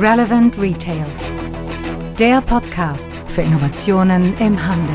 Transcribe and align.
Relevant 0.00 0.56
Retail. 0.60 1.06
Der 2.20 2.40
Podcast 2.40 3.08
für 3.26 3.42
Innovationen 3.42 4.38
im 4.38 4.64
Handel. 4.64 4.94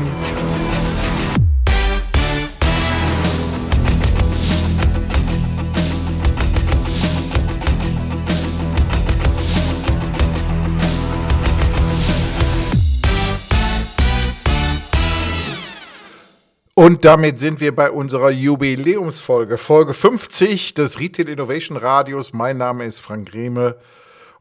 Und 16.72 17.04
damit 17.04 17.38
sind 17.38 17.60
wir 17.60 17.76
bei 17.76 17.90
unserer 17.90 18.30
Jubiläumsfolge, 18.30 19.58
Folge 19.58 19.92
50 19.92 20.72
des 20.72 20.98
Retail 20.98 21.28
Innovation 21.28 21.76
Radios. 21.76 22.32
Mein 22.32 22.56
Name 22.56 22.86
ist 22.86 23.00
Frank 23.00 23.30
Greme 23.30 23.76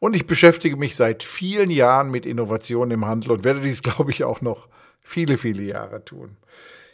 und 0.04 0.18
ich 0.18 0.28
beschäftige 0.28 0.76
mich 0.76 0.98
seit 0.98 1.24
vielen 1.24 1.70
Jahren 1.70 2.12
mit 2.12 2.26
Innovationen 2.26 2.92
im 2.92 3.06
Handel 3.06 3.32
und 3.32 3.46
werde 3.46 3.62
dies, 3.62 3.82
glaube 3.84 4.12
ich, 4.12 4.26
auch 4.26 4.42
noch 4.42 4.68
viele, 5.00 5.38
viele 5.38 5.64
Jahre 5.64 6.04
tun. 6.04 6.36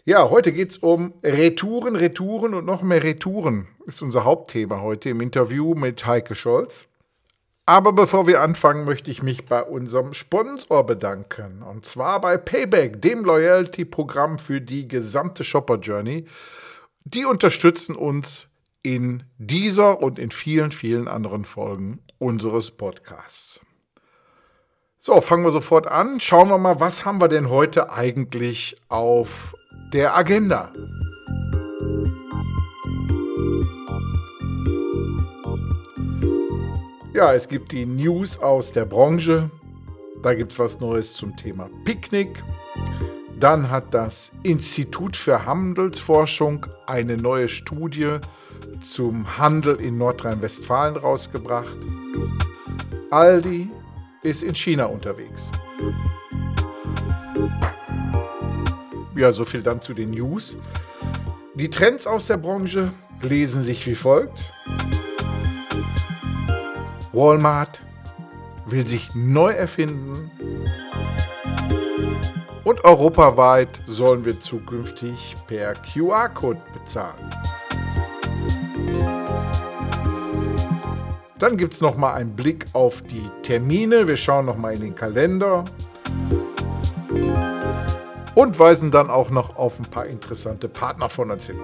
Ja, 0.05 0.29
heute 0.29 0.53
geht 0.53 0.69
es 0.69 0.77
um 0.77 1.15
Retouren, 1.23 1.95
Retouren 1.95 2.53
und 2.53 2.67
noch 2.67 2.83
mehr 2.83 3.01
Retouren. 3.01 3.67
Ist 3.87 4.03
unser 4.03 4.25
Hauptthema 4.25 4.81
heute 4.81 5.09
im 5.09 5.21
Interview 5.21 5.73
mit 5.73 6.05
Heike 6.05 6.35
Scholz. 6.35 6.85
Aber 7.65 7.93
bevor 7.93 8.27
wir 8.27 8.41
anfangen, 8.41 8.85
möchte 8.85 9.09
ich 9.09 9.23
mich 9.23 9.47
bei 9.47 9.63
unserem 9.63 10.13
Sponsor 10.13 10.85
bedanken. 10.85 11.63
Und 11.63 11.87
zwar 11.87 12.21
bei 12.21 12.37
Payback, 12.37 13.01
dem 13.01 13.25
Loyalty-Programm 13.25 14.37
für 14.37 14.61
die 14.61 14.87
gesamte 14.87 15.43
Shopper 15.43 15.79
Journey. 15.79 16.25
Die 17.05 17.25
unterstützen 17.25 17.95
uns 17.95 18.48
in 18.81 19.23
dieser 19.37 20.01
und 20.01 20.19
in 20.19 20.31
vielen, 20.31 20.71
vielen 20.71 21.07
anderen 21.07 21.45
Folgen 21.45 21.99
unseres 22.17 22.71
Podcasts. 22.71 23.61
So, 24.99 25.21
fangen 25.21 25.43
wir 25.43 25.51
sofort 25.51 25.87
an. 25.87 26.19
Schauen 26.19 26.49
wir 26.49 26.57
mal, 26.57 26.79
was 26.79 27.05
haben 27.05 27.21
wir 27.21 27.29
denn 27.29 27.49
heute 27.49 27.91
eigentlich 27.91 28.75
auf 28.89 29.55
der 29.93 30.17
Agenda? 30.17 30.73
Ja, 37.13 37.33
es 37.33 37.47
gibt 37.47 37.71
die 37.71 37.85
News 37.85 38.37
aus 38.39 38.71
der 38.71 38.85
Branche. 38.85 39.49
Da 40.21 40.33
gibt 40.33 40.51
es 40.51 40.59
was 40.59 40.79
Neues 40.79 41.13
zum 41.13 41.35
Thema 41.35 41.69
Picknick. 41.85 42.43
Dann 43.39 43.69
hat 43.69 43.93
das 43.93 44.31
Institut 44.43 45.15
für 45.15 45.45
Handelsforschung 45.45 46.65
eine 46.87 47.15
neue 47.15 47.47
Studie 47.47 48.19
zum 48.81 49.37
Handel 49.37 49.75
in 49.77 49.97
Nordrhein-Westfalen 49.97 50.95
rausgebracht. 50.95 51.75
Aldi 53.11 53.69
ist 54.23 54.43
in 54.43 54.55
China 54.55 54.85
unterwegs. 54.85 55.51
Ja, 59.15 59.31
so 59.31 59.45
viel 59.45 59.61
dann 59.61 59.81
zu 59.81 59.93
den 59.93 60.11
News. 60.11 60.57
Die 61.55 61.69
Trends 61.69 62.07
aus 62.07 62.27
der 62.27 62.37
Branche 62.37 62.91
lesen 63.21 63.61
sich 63.61 63.85
wie 63.85 63.95
folgt. 63.95 64.53
Walmart 67.11 67.81
will 68.65 68.85
sich 68.85 69.13
neu 69.15 69.51
erfinden 69.51 70.31
und 72.63 72.85
europaweit 72.85 73.81
sollen 73.85 74.25
wir 74.25 74.39
zukünftig 74.39 75.35
per 75.47 75.73
QR-Code 75.73 76.61
bezahlen. 76.73 77.29
Dann 81.39 81.55
gibt 81.55 81.73
es 81.73 81.81
nochmal 81.81 82.15
einen 82.15 82.35
Blick 82.35 82.65
auf 82.73 83.01
die 83.01 83.29
Termine. 83.43 84.07
Wir 84.07 84.17
schauen 84.17 84.45
nochmal 84.45 84.75
in 84.75 84.81
den 84.81 84.95
Kalender 84.95 85.63
und 88.35 88.59
weisen 88.59 88.91
dann 88.91 89.09
auch 89.09 89.29
noch 89.29 89.55
auf 89.55 89.79
ein 89.79 89.85
paar 89.85 90.05
interessante 90.05 90.67
Partner 90.67 91.07
von 91.07 91.31
uns 91.31 91.47
hin. 91.47 91.59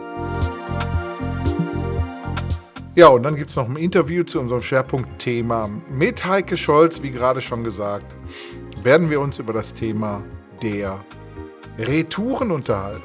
Ja, 2.96 3.08
und 3.08 3.24
dann 3.24 3.36
gibt 3.36 3.50
es 3.50 3.58
noch 3.58 3.68
ein 3.68 3.76
Interview 3.76 4.24
zu 4.24 4.40
unserem 4.40 4.62
Schwerpunktthema 4.62 5.70
mit 5.90 6.26
Heike 6.26 6.56
Scholz. 6.56 7.02
Wie 7.02 7.12
gerade 7.12 7.42
schon 7.42 7.66
gesagt, 7.66 8.16
werden 8.84 9.10
wir 9.10 9.20
uns 9.20 9.40
über 9.40 9.52
das 9.52 9.74
Thema 9.74 10.24
der 10.62 11.04
Retouren 11.78 12.52
unterhalten. 12.52 13.04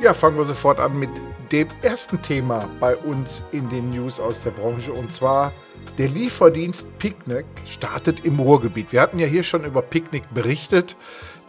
Ja, 0.00 0.14
fangen 0.14 0.36
wir 0.36 0.44
sofort 0.44 0.78
an 0.78 0.96
mit 0.96 1.10
dem 1.52 1.68
ersten 1.82 2.20
Thema 2.20 2.68
bei 2.80 2.96
uns 2.96 3.42
in 3.52 3.68
den 3.68 3.88
News 3.90 4.20
aus 4.20 4.42
der 4.42 4.50
Branche 4.50 4.92
und 4.92 5.12
zwar 5.12 5.52
der 5.96 6.08
Lieferdienst 6.08 6.98
Picnic 6.98 7.46
startet 7.68 8.24
im 8.24 8.38
Ruhrgebiet. 8.38 8.92
Wir 8.92 9.00
hatten 9.00 9.18
ja 9.18 9.26
hier 9.26 9.42
schon 9.42 9.64
über 9.64 9.82
Picnic 9.82 10.22
berichtet, 10.32 10.96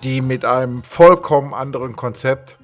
die 0.03 0.21
mit 0.21 0.45
einem 0.45 0.83
vollkommen 0.83 1.53
anderen 1.53 1.95
Konzept 1.95 2.57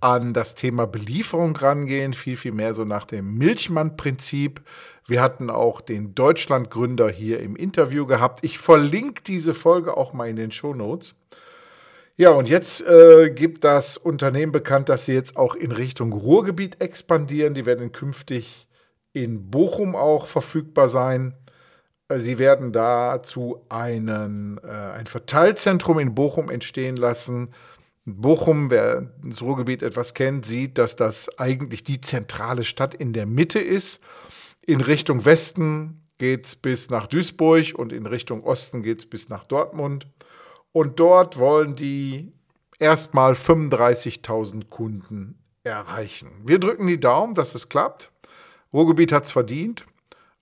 an 0.00 0.32
das 0.32 0.54
Thema 0.54 0.86
Belieferung 0.86 1.56
rangehen, 1.56 2.14
viel, 2.14 2.36
viel 2.36 2.52
mehr 2.52 2.74
so 2.74 2.84
nach 2.84 3.06
dem 3.06 3.34
Milchmann-Prinzip. 3.38 4.60
Wir 5.06 5.20
hatten 5.20 5.50
auch 5.50 5.80
den 5.80 6.14
Deutschlandgründer 6.14 7.10
hier 7.10 7.40
im 7.40 7.56
Interview 7.56 8.06
gehabt. 8.06 8.40
Ich 8.42 8.58
verlinke 8.58 9.22
diese 9.22 9.54
Folge 9.54 9.96
auch 9.96 10.12
mal 10.12 10.28
in 10.28 10.36
den 10.36 10.50
Show 10.50 10.74
Notes. 10.74 11.14
Ja, 12.16 12.30
und 12.30 12.48
jetzt 12.48 12.82
äh, 12.86 13.30
gibt 13.30 13.64
das 13.64 13.96
Unternehmen 13.96 14.52
bekannt, 14.52 14.88
dass 14.88 15.06
sie 15.06 15.14
jetzt 15.14 15.36
auch 15.36 15.54
in 15.54 15.72
Richtung 15.72 16.12
Ruhrgebiet 16.12 16.80
expandieren. 16.80 17.54
Die 17.54 17.64
werden 17.64 17.92
künftig 17.92 18.66
in 19.12 19.50
Bochum 19.50 19.96
auch 19.96 20.26
verfügbar 20.26 20.88
sein. 20.88 21.34
Äh, 22.08 22.18
sie 22.18 22.38
werden 22.38 22.72
dazu 22.72 23.64
einen, 23.68 24.58
äh, 24.58 24.68
ein 24.68 25.06
Verteilzentrum 25.06 25.98
in 25.98 26.14
Bochum 26.14 26.50
entstehen 26.50 26.96
lassen, 26.96 27.54
Bochum, 28.06 28.70
wer 28.70 29.12
das 29.22 29.42
Ruhrgebiet 29.42 29.82
etwas 29.82 30.14
kennt, 30.14 30.46
sieht, 30.46 30.78
dass 30.78 30.96
das 30.96 31.38
eigentlich 31.38 31.84
die 31.84 32.00
zentrale 32.00 32.64
Stadt 32.64 32.94
in 32.94 33.12
der 33.12 33.26
Mitte 33.26 33.60
ist. 33.60 34.00
In 34.62 34.80
Richtung 34.80 35.24
Westen 35.24 36.02
geht 36.18 36.46
es 36.46 36.56
bis 36.56 36.90
nach 36.90 37.06
Duisburg 37.06 37.74
und 37.74 37.92
in 37.92 38.06
Richtung 38.06 38.42
Osten 38.42 38.82
geht 38.82 39.00
es 39.00 39.06
bis 39.06 39.28
nach 39.28 39.44
Dortmund. 39.44 40.06
Und 40.72 41.00
dort 41.00 41.38
wollen 41.38 41.74
die 41.74 42.32
erstmal 42.78 43.32
35.000 43.32 44.68
Kunden 44.68 45.38
erreichen. 45.64 46.30
Wir 46.44 46.58
drücken 46.58 46.86
die 46.86 47.00
Daumen, 47.00 47.34
dass 47.34 47.54
es 47.54 47.68
klappt. 47.68 48.10
Ruhrgebiet 48.72 49.12
hat 49.12 49.24
es 49.24 49.32
verdient 49.32 49.84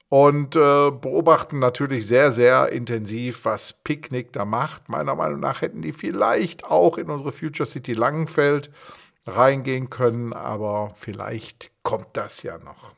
und 0.08 0.56
äh, 0.56 0.90
beobachten 0.90 1.58
natürlich 1.58 2.06
sehr, 2.06 2.32
sehr 2.32 2.70
intensiv, 2.70 3.44
was 3.44 3.72
Picknick 3.72 4.32
da 4.32 4.44
macht. 4.44 4.88
Meiner 4.88 5.14
Meinung 5.14 5.40
nach 5.40 5.60
hätten 5.60 5.82
die 5.82 5.92
vielleicht 5.92 6.64
auch 6.64 6.98
in 6.98 7.10
unsere 7.10 7.32
Future 7.32 7.66
City 7.66 7.92
Langenfeld 7.92 8.70
reingehen 9.26 9.90
können, 9.90 10.32
aber 10.32 10.92
vielleicht 10.94 11.70
kommt 11.82 12.08
das 12.14 12.42
ja 12.42 12.58
noch. 12.58 12.92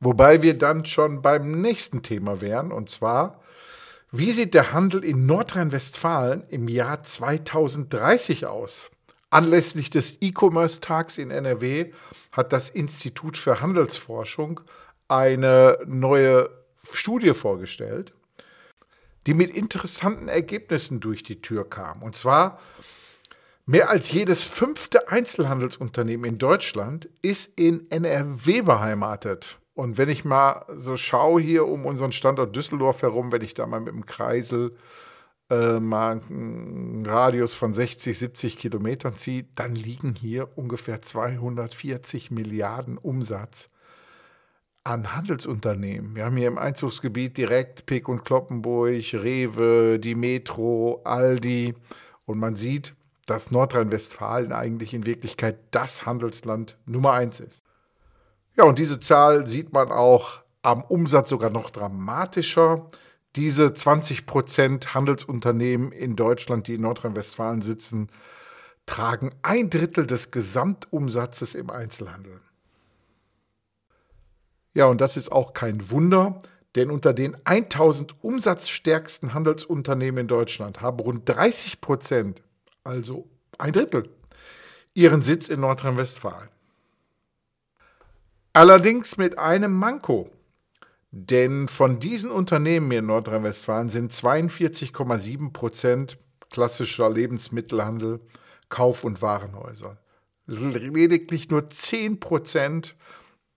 Wobei 0.00 0.42
wir 0.42 0.58
dann 0.58 0.84
schon 0.84 1.22
beim 1.22 1.60
nächsten 1.60 2.02
Thema 2.02 2.40
wären, 2.40 2.72
und 2.72 2.90
zwar, 2.90 3.40
wie 4.16 4.30
sieht 4.30 4.54
der 4.54 4.72
Handel 4.72 5.02
in 5.02 5.26
Nordrhein-Westfalen 5.26 6.44
im 6.48 6.68
Jahr 6.68 7.02
2030 7.02 8.46
aus? 8.46 8.92
Anlässlich 9.28 9.90
des 9.90 10.18
E-Commerce-Tags 10.20 11.18
in 11.18 11.32
NRW 11.32 11.90
hat 12.30 12.52
das 12.52 12.68
Institut 12.68 13.36
für 13.36 13.60
Handelsforschung 13.60 14.60
eine 15.08 15.78
neue 15.86 16.48
Studie 16.92 17.34
vorgestellt, 17.34 18.12
die 19.26 19.34
mit 19.34 19.50
interessanten 19.50 20.28
Ergebnissen 20.28 21.00
durch 21.00 21.24
die 21.24 21.42
Tür 21.42 21.68
kam. 21.68 22.00
Und 22.00 22.14
zwar 22.14 22.60
mehr 23.66 23.90
als 23.90 24.12
jedes 24.12 24.44
fünfte 24.44 25.08
Einzelhandelsunternehmen 25.08 26.24
in 26.24 26.38
Deutschland 26.38 27.08
ist 27.20 27.58
in 27.58 27.90
NRW 27.90 28.62
beheimatet. 28.62 29.58
Und 29.74 29.98
wenn 29.98 30.08
ich 30.08 30.24
mal 30.24 30.64
so 30.76 30.96
schaue 30.96 31.40
hier 31.40 31.66
um 31.66 31.84
unseren 31.84 32.12
Standort 32.12 32.54
Düsseldorf 32.54 33.02
herum, 33.02 33.32
wenn 33.32 33.42
ich 33.42 33.54
da 33.54 33.66
mal 33.66 33.80
mit 33.80 33.92
dem 33.92 34.06
Kreisel 34.06 34.76
äh, 35.50 35.80
mal 35.80 36.20
einen 36.30 37.04
Radius 37.04 37.54
von 37.54 37.74
60, 37.74 38.16
70 38.16 38.56
Kilometern 38.56 39.16
ziehe, 39.16 39.46
dann 39.56 39.74
liegen 39.74 40.14
hier 40.14 40.56
ungefähr 40.56 41.02
240 41.02 42.30
Milliarden 42.30 42.98
Umsatz 42.98 43.68
an 44.84 45.16
Handelsunternehmen. 45.16 46.14
Wir 46.14 46.26
haben 46.26 46.36
hier 46.36 46.48
im 46.48 46.58
Einzugsgebiet 46.58 47.36
direkt 47.36 47.86
Pick 47.86 48.08
und 48.08 48.24
Kloppenburg, 48.24 49.02
Rewe, 49.14 49.98
die 49.98 50.14
Metro, 50.14 51.00
Aldi. 51.04 51.74
Und 52.26 52.38
man 52.38 52.54
sieht, 52.54 52.94
dass 53.26 53.50
Nordrhein-Westfalen 53.50 54.52
eigentlich 54.52 54.92
in 54.94 55.06
Wirklichkeit 55.06 55.58
das 55.70 56.06
Handelsland 56.06 56.76
Nummer 56.86 57.12
eins 57.12 57.40
ist. 57.40 57.64
Ja, 58.56 58.64
und 58.64 58.78
diese 58.78 59.00
Zahl 59.00 59.46
sieht 59.46 59.72
man 59.72 59.90
auch 59.90 60.40
am 60.62 60.82
Umsatz 60.82 61.28
sogar 61.28 61.50
noch 61.50 61.70
dramatischer. 61.70 62.90
Diese 63.36 63.72
20 63.74 64.26
Prozent 64.26 64.94
Handelsunternehmen 64.94 65.90
in 65.90 66.14
Deutschland, 66.14 66.68
die 66.68 66.74
in 66.74 66.82
Nordrhein-Westfalen 66.82 67.62
sitzen, 67.62 68.08
tragen 68.86 69.32
ein 69.42 69.70
Drittel 69.70 70.06
des 70.06 70.30
Gesamtumsatzes 70.30 71.54
im 71.54 71.70
Einzelhandel. 71.70 72.40
Ja, 74.72 74.86
und 74.86 75.00
das 75.00 75.16
ist 75.16 75.32
auch 75.32 75.52
kein 75.52 75.90
Wunder, 75.90 76.42
denn 76.76 76.90
unter 76.90 77.12
den 77.12 77.36
1000 77.44 78.22
umsatzstärksten 78.22 79.34
Handelsunternehmen 79.34 80.22
in 80.22 80.28
Deutschland 80.28 80.80
haben 80.80 80.98
rund 81.00 81.28
30 81.28 81.80
Prozent, 81.80 82.42
also 82.82 83.28
ein 83.58 83.72
Drittel, 83.72 84.10
ihren 84.92 85.22
Sitz 85.22 85.48
in 85.48 85.60
Nordrhein-Westfalen. 85.60 86.48
Allerdings 88.56 89.16
mit 89.16 89.36
einem 89.36 89.72
Manko. 89.72 90.30
Denn 91.10 91.66
von 91.66 91.98
diesen 91.98 92.30
Unternehmen 92.30 92.92
in 92.92 93.06
Nordrhein-Westfalen 93.06 93.88
sind 93.88 94.12
42,7 94.12 95.52
Prozent 95.52 96.18
klassischer 96.50 97.10
Lebensmittelhandel, 97.10 98.20
Kauf- 98.68 99.02
und 99.02 99.20
Warenhäuser. 99.22 99.98
Lediglich 100.46 101.50
nur 101.50 101.68
10 101.68 102.20
Prozent 102.20 102.94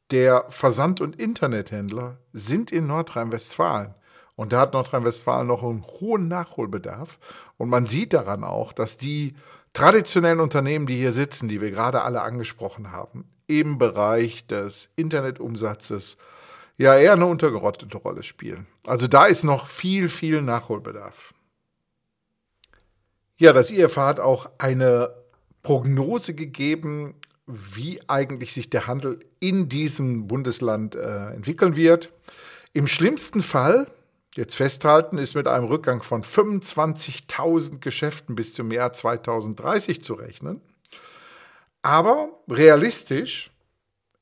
der 0.10 0.46
Versand- 0.50 1.00
und 1.00 1.16
Internethändler 1.16 2.18
sind 2.34 2.72
in 2.72 2.88
Nordrhein-Westfalen. 2.88 3.94
Und 4.36 4.52
da 4.52 4.62
hat 4.62 4.74
Nordrhein-Westfalen 4.74 5.46
noch 5.46 5.62
einen 5.62 5.84
hohen 5.84 6.28
Nachholbedarf. 6.28 7.20
Und 7.58 7.70
man 7.70 7.86
sieht 7.86 8.14
daran 8.14 8.44
auch, 8.44 8.74
dass 8.74 8.98
die 8.98 9.36
traditionellen 9.74 10.40
Unternehmen, 10.40 10.88
die 10.88 10.98
hier 10.98 11.12
sitzen, 11.12 11.50
die 11.50 11.62
wir 11.62 11.70
gerade 11.70 12.02
alle 12.02 12.24
angesprochen 12.24 12.92
haben, 12.92 13.30
im 13.48 13.78
Bereich 13.78 14.46
des 14.46 14.90
Internetumsatzes 14.96 16.18
ja 16.78 16.96
eher 16.96 17.14
eine 17.14 17.26
untergerottete 17.26 17.98
Rolle 17.98 18.24
spielen. 18.24 18.68
Also 18.86 19.08
da 19.08 19.26
ist 19.26 19.44
noch 19.44 19.68
viel, 19.68 20.10
viel 20.10 20.42
Nachholbedarf. 20.42 21.34
Ja, 23.38 23.54
das 23.54 23.72
IFA 23.72 24.08
hat 24.08 24.20
auch 24.20 24.50
eine 24.58 25.14
Prognose 25.64 26.34
gegeben, 26.34 27.16
wie 27.46 28.02
eigentlich 28.08 28.54
sich 28.54 28.70
der 28.70 28.88
Handel 28.88 29.20
in 29.40 29.70
diesem 29.70 30.28
Bundesland 30.28 30.96
äh, 30.96 31.32
entwickeln 31.34 31.76
wird. 31.76 32.12
Im 32.74 32.88
schlimmsten 32.88 33.42
Fall, 33.42 33.88
jetzt 34.36 34.56
festhalten, 34.56 35.18
ist 35.18 35.36
mit 35.36 35.48
einem 35.48 35.66
Rückgang 35.66 36.04
von 36.04 36.24
25.000 36.24 37.80
Geschäften 37.80 38.36
bis 38.36 38.54
zum 38.54 38.72
Jahr 38.72 38.92
2030 38.92 40.04
zu 40.04 40.16
rechnen. 40.16 40.62
Aber 41.82 42.30
realistisch 42.50 43.52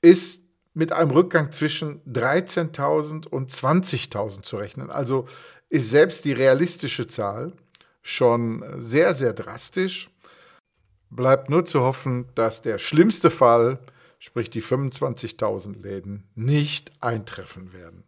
ist 0.02 0.44
mit 0.74 0.92
einem 0.92 1.12
Rückgang 1.12 1.52
zwischen 1.52 2.02
13.000 2.04 3.28
und 3.28 3.52
20.000 3.52 4.42
zu 4.44 4.58
rechnen. 4.58 4.92
Also 4.92 5.28
ist 5.70 5.90
selbst 5.90 6.26
die 6.26 6.34
realistische 6.34 7.08
Zahl 7.08 7.54
schon 8.02 8.64
sehr, 8.78 9.16
sehr 9.16 9.34
drastisch. 9.34 10.10
Bleibt 11.10 11.50
nur 11.50 11.66
zu 11.66 11.82
hoffen, 11.82 12.28
dass 12.36 12.62
der 12.62 12.78
schlimmste 12.78 13.32
Fall, 13.32 13.80
sprich 14.20 14.50
die 14.50 14.62
25.000 14.62 15.82
Läden, 15.82 16.28
nicht 16.36 16.92
eintreffen 17.02 17.74
werden. 17.74 18.04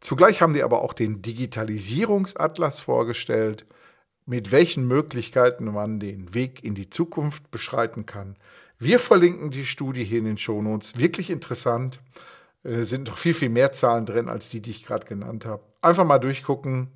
Zugleich 0.00 0.42
haben 0.42 0.52
die 0.52 0.62
aber 0.62 0.82
auch 0.82 0.92
den 0.92 1.22
Digitalisierungsatlas 1.22 2.80
vorgestellt, 2.80 3.66
mit 4.28 4.52
welchen 4.52 4.86
Möglichkeiten 4.86 5.64
man 5.72 6.00
den 6.00 6.34
Weg 6.34 6.62
in 6.62 6.74
die 6.74 6.90
Zukunft 6.90 7.50
beschreiten 7.50 8.04
kann, 8.04 8.36
wir 8.78 8.98
verlinken 8.98 9.50
die 9.50 9.64
Studie 9.64 10.04
hier 10.04 10.18
in 10.18 10.26
den 10.26 10.38
Shownotes. 10.38 10.98
Wirklich 10.98 11.30
interessant. 11.30 12.00
Äh, 12.62 12.82
sind 12.82 13.08
noch 13.08 13.16
viel, 13.16 13.32
viel 13.32 13.48
mehr 13.48 13.72
Zahlen 13.72 14.04
drin 14.04 14.28
als 14.28 14.50
die, 14.50 14.60
die 14.60 14.70
ich 14.70 14.84
gerade 14.84 15.06
genannt 15.06 15.46
habe. 15.46 15.62
Einfach 15.80 16.04
mal 16.04 16.18
durchgucken. 16.18 16.88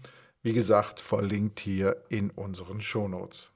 Wie 0.43 0.53
gesagt, 0.53 1.01
verlinkt 1.01 1.59
hier 1.59 1.97
in 2.11 2.31
unseren 2.31 2.83
Shownotes. 2.83 3.51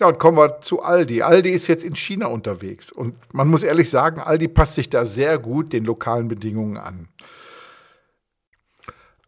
Ja, 0.00 0.08
und 0.08 0.18
kommen 0.18 0.38
wir 0.38 0.60
zu 0.62 0.82
Aldi. 0.82 1.22
Aldi 1.22 1.50
ist 1.50 1.68
jetzt 1.68 1.84
in 1.84 1.94
China 1.94 2.26
unterwegs. 2.26 2.90
Und 2.90 3.14
man 3.32 3.46
muss 3.46 3.62
ehrlich 3.62 3.88
sagen, 3.88 4.20
Aldi 4.20 4.48
passt 4.48 4.74
sich 4.74 4.90
da 4.90 5.04
sehr 5.04 5.38
gut 5.38 5.72
den 5.72 5.84
lokalen 5.84 6.26
Bedingungen 6.26 6.76
an. 6.76 7.08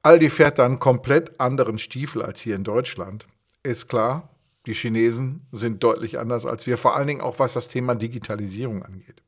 Aldi 0.05 0.29
fährt 0.29 0.59
dann 0.59 0.79
komplett 0.79 1.41
anderen 1.41 1.79
Stiefel 1.79 2.23
als 2.23 2.41
hier 2.41 2.57
in 2.57 2.63
Deutschland. 2.63 3.27
Ist 3.63 3.89
klar, 3.89 4.29
die 4.67 4.75
Chinesen 4.75 5.47
sind 5.51 5.83
deutlich 5.83 6.19
anders 6.19 6.45
als 6.45 6.67
wir, 6.67 6.77
vor 6.77 6.95
allen 6.95 7.07
Dingen 7.07 7.21
auch 7.23 7.39
was 7.39 7.55
das 7.55 7.69
Thema 7.69 7.95
Digitalisierung 7.95 8.83
angeht. 8.83 9.23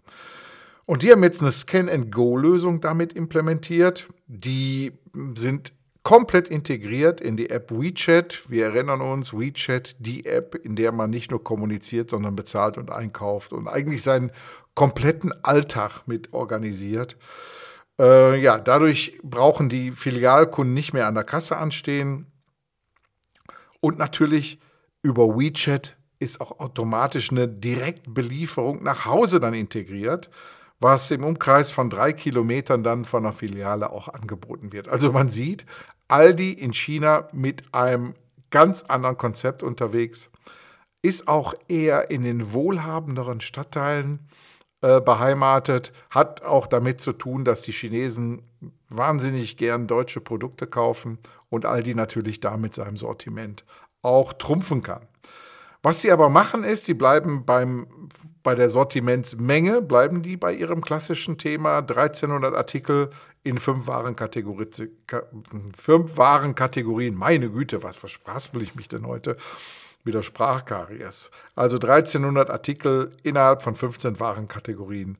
Und 0.84 1.02
die 1.02 1.10
haben 1.10 1.22
jetzt 1.22 1.40
eine 1.40 1.50
Scan-and-Go-Lösung 1.50 2.82
damit 2.82 3.14
implementiert. 3.14 4.08
Die 4.26 4.92
sind 5.34 5.72
komplett 6.02 6.48
integriert 6.48 7.22
in 7.22 7.38
die 7.38 7.48
App 7.48 7.70
WeChat. 7.72 8.44
Wir 8.48 8.66
erinnern 8.66 9.00
uns, 9.00 9.32
WeChat, 9.32 9.96
die 9.98 10.26
App, 10.26 10.54
in 10.54 10.76
der 10.76 10.92
man 10.92 11.08
nicht 11.08 11.30
nur 11.30 11.42
kommuniziert, 11.42 12.10
sondern 12.10 12.36
bezahlt 12.36 12.76
und 12.76 12.92
einkauft 12.92 13.54
und 13.54 13.66
eigentlich 13.66 14.02
seinen 14.02 14.30
kompletten 14.74 15.32
Alltag 15.42 16.02
mit 16.06 16.34
organisiert. 16.34 17.16
Äh, 17.98 18.40
ja, 18.40 18.58
dadurch 18.58 19.18
brauchen 19.22 19.68
die 19.68 19.92
Filialkunden 19.92 20.74
nicht 20.74 20.92
mehr 20.92 21.06
an 21.06 21.14
der 21.14 21.24
Kasse 21.24 21.56
anstehen. 21.56 22.26
Und 23.80 23.98
natürlich 23.98 24.60
über 25.02 25.38
WeChat 25.38 25.96
ist 26.18 26.40
auch 26.40 26.58
automatisch 26.58 27.30
eine 27.30 27.48
Direktbelieferung 27.48 28.82
nach 28.82 29.04
Hause 29.04 29.40
dann 29.40 29.54
integriert, 29.54 30.30
was 30.80 31.10
im 31.10 31.24
Umkreis 31.24 31.70
von 31.70 31.90
drei 31.90 32.12
Kilometern 32.12 32.82
dann 32.82 33.04
von 33.04 33.22
der 33.22 33.32
Filiale 33.32 33.90
auch 33.90 34.08
angeboten 34.08 34.72
wird. 34.72 34.88
Also 34.88 35.12
man 35.12 35.28
sieht, 35.28 35.66
Aldi 36.08 36.52
in 36.52 36.72
China 36.72 37.28
mit 37.32 37.74
einem 37.74 38.14
ganz 38.50 38.82
anderen 38.82 39.16
Konzept 39.16 39.62
unterwegs, 39.62 40.30
ist 41.02 41.28
auch 41.28 41.54
eher 41.68 42.10
in 42.10 42.22
den 42.24 42.52
wohlhabenderen 42.52 43.40
Stadtteilen 43.40 44.28
äh, 44.86 45.00
beheimatet, 45.00 45.92
hat 46.10 46.44
auch 46.44 46.68
damit 46.68 47.00
zu 47.00 47.12
tun, 47.12 47.44
dass 47.44 47.62
die 47.62 47.72
Chinesen 47.72 48.42
wahnsinnig 48.88 49.56
gern 49.56 49.88
deutsche 49.88 50.20
Produkte 50.20 50.68
kaufen 50.68 51.18
und 51.48 51.66
Aldi 51.66 51.96
natürlich 51.96 52.38
da 52.38 52.56
mit 52.56 52.72
seinem 52.72 52.96
Sortiment 52.96 53.64
auch 54.02 54.32
trumpfen 54.32 54.84
kann. 54.84 55.08
Was 55.82 56.02
sie 56.02 56.12
aber 56.12 56.28
machen 56.28 56.62
ist, 56.62 56.84
sie 56.84 56.94
bleiben 56.94 57.44
beim, 57.44 57.88
bei 58.44 58.54
der 58.54 58.70
Sortimentsmenge, 58.70 59.82
bleiben 59.82 60.22
die 60.22 60.36
bei 60.36 60.54
ihrem 60.54 60.82
klassischen 60.82 61.36
Thema 61.36 61.78
1300 61.78 62.54
Artikel 62.54 63.10
in 63.42 63.58
fünf 63.58 63.88
Warenkategorien. 63.88 64.70
Fünf 65.76 66.16
Warenkategorien. 66.16 67.16
Meine 67.16 67.50
Güte, 67.50 67.82
was 67.82 67.96
verspraspel 67.96 68.62
ich 68.62 68.76
mich 68.76 68.86
denn 68.86 69.04
heute? 69.04 69.36
Wieder 70.06 70.22
Sprachkaries. 70.22 71.30
Also 71.56 71.76
1300 71.76 72.48
Artikel 72.48 73.12
innerhalb 73.24 73.62
von 73.62 73.74
15 73.74 74.20
Warenkategorien. 74.20 75.18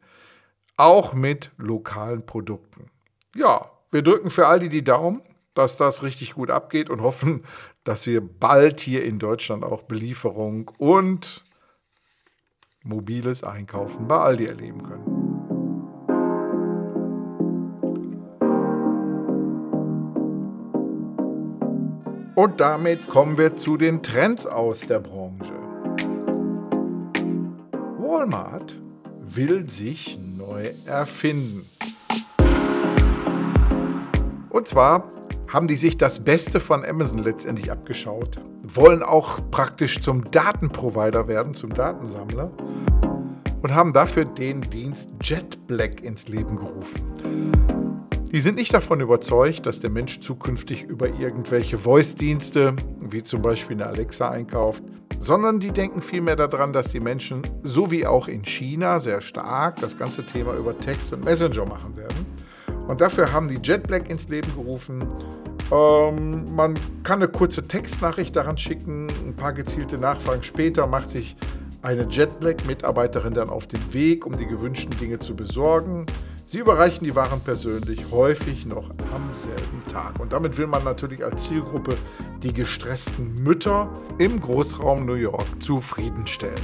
Auch 0.76 1.12
mit 1.12 1.50
lokalen 1.58 2.24
Produkten. 2.24 2.90
Ja, 3.34 3.70
wir 3.90 4.02
drücken 4.02 4.30
für 4.30 4.46
Aldi 4.46 4.68
die 4.68 4.84
Daumen, 4.84 5.22
dass 5.54 5.76
das 5.76 6.02
richtig 6.02 6.34
gut 6.34 6.50
abgeht 6.50 6.88
und 6.88 7.00
hoffen, 7.00 7.44
dass 7.82 8.06
wir 8.06 8.20
bald 8.20 8.80
hier 8.80 9.04
in 9.04 9.18
Deutschland 9.18 9.64
auch 9.64 9.82
Belieferung 9.82 10.70
und 10.78 11.42
mobiles 12.82 13.42
Einkaufen 13.42 14.06
bei 14.06 14.18
Aldi 14.18 14.46
erleben 14.46 14.82
können. 14.84 15.15
Und 22.36 22.60
damit 22.60 23.08
kommen 23.08 23.38
wir 23.38 23.56
zu 23.56 23.78
den 23.78 24.02
Trends 24.02 24.44
aus 24.44 24.82
der 24.82 25.00
Branche. 25.00 25.54
Walmart 27.98 28.76
will 29.22 29.66
sich 29.70 30.18
neu 30.18 30.64
erfinden. 30.84 31.66
Und 34.50 34.68
zwar 34.68 35.10
haben 35.50 35.66
die 35.66 35.76
sich 35.76 35.96
das 35.96 36.22
Beste 36.24 36.60
von 36.60 36.84
Amazon 36.84 37.20
letztendlich 37.20 37.72
abgeschaut, 37.72 38.38
wollen 38.62 39.02
auch 39.02 39.40
praktisch 39.50 40.02
zum 40.02 40.30
Datenprovider 40.30 41.28
werden, 41.28 41.54
zum 41.54 41.72
Datensammler 41.72 42.50
und 43.62 43.74
haben 43.74 43.94
dafür 43.94 44.26
den 44.26 44.60
Dienst 44.60 45.08
JetBlack 45.22 46.02
ins 46.02 46.28
Leben 46.28 46.56
gerufen. 46.56 47.65
Die 48.32 48.40
sind 48.40 48.56
nicht 48.56 48.74
davon 48.74 49.00
überzeugt, 49.00 49.66
dass 49.66 49.78
der 49.78 49.90
Mensch 49.90 50.20
zukünftig 50.20 50.82
über 50.82 51.08
irgendwelche 51.08 51.78
Voice-Dienste, 51.78 52.74
wie 53.00 53.22
zum 53.22 53.40
Beispiel 53.40 53.76
eine 53.76 53.86
Alexa, 53.86 54.28
einkauft, 54.30 54.82
sondern 55.20 55.60
die 55.60 55.70
denken 55.70 56.02
vielmehr 56.02 56.34
daran, 56.34 56.72
dass 56.72 56.88
die 56.88 56.98
Menschen, 56.98 57.42
so 57.62 57.90
wie 57.92 58.04
auch 58.04 58.26
in 58.26 58.44
China 58.44 58.98
sehr 58.98 59.20
stark, 59.20 59.76
das 59.76 59.96
ganze 59.96 60.26
Thema 60.26 60.56
über 60.56 60.78
Text 60.78 61.12
und 61.12 61.24
Messenger 61.24 61.66
machen 61.66 61.96
werden. 61.96 62.26
Und 62.88 63.00
dafür 63.00 63.32
haben 63.32 63.48
die 63.48 63.60
JetBlack 63.62 64.10
ins 64.10 64.28
Leben 64.28 64.52
gerufen. 64.56 65.06
Ähm, 65.72 66.44
man 66.54 66.74
kann 67.04 67.22
eine 67.22 67.28
kurze 67.28 67.66
Textnachricht 67.66 68.34
daran 68.34 68.58
schicken, 68.58 69.06
ein 69.24 69.36
paar 69.36 69.52
gezielte 69.52 69.98
Nachfragen 69.98 70.42
später 70.42 70.86
macht 70.86 71.10
sich 71.10 71.36
eine 71.82 72.02
JetBlack-Mitarbeiterin 72.02 73.34
dann 73.34 73.48
auf 73.48 73.68
den 73.68 73.94
Weg, 73.94 74.26
um 74.26 74.36
die 74.36 74.46
gewünschten 74.46 74.98
Dinge 74.98 75.20
zu 75.20 75.36
besorgen. 75.36 76.06
Sie 76.48 76.60
überreichen 76.60 77.02
die 77.02 77.16
Waren 77.16 77.40
persönlich, 77.40 78.08
häufig 78.12 78.66
noch 78.66 78.90
am 79.12 79.34
selben 79.34 79.84
Tag. 79.88 80.20
Und 80.20 80.32
damit 80.32 80.56
will 80.56 80.68
man 80.68 80.84
natürlich 80.84 81.24
als 81.24 81.48
Zielgruppe 81.48 81.96
die 82.40 82.52
gestressten 82.52 83.34
Mütter 83.42 83.92
im 84.18 84.38
Großraum 84.38 85.06
New 85.06 85.14
York 85.14 85.44
zufriedenstellen. 85.60 86.54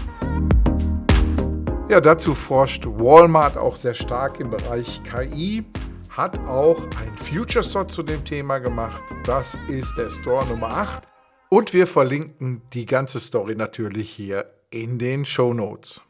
Ja, 1.89 2.01
dazu 2.01 2.33
forscht 2.33 2.87
Walmart 2.87 3.57
auch 3.57 3.75
sehr 3.75 3.95
stark 3.95 4.39
im 4.39 4.51
Bereich 4.51 5.03
KI, 5.03 5.65
hat 6.11 6.39
auch 6.47 6.79
ein 7.03 7.19
Future 7.19 7.65
Store 7.65 7.89
zu 7.89 8.05
dem 8.05 8.25
Thema 8.25 8.61
gemacht. 8.61 9.03
Das 9.25 9.59
ist 9.67 9.97
der 9.99 10.11
Store 10.11 10.47
Nummer 10.47 10.69
8. 10.69 11.03
Und 11.49 11.75
wir 11.75 11.89
verlinken 11.89 12.63
die 12.73 12.87
ganze 12.87 13.19
Story 13.19 13.57
natürlich 13.57 14.11
hier 14.11 14.47
in 14.71 15.01
den 15.01 15.25
Show 15.25 15.53
Notes. 15.53 16.01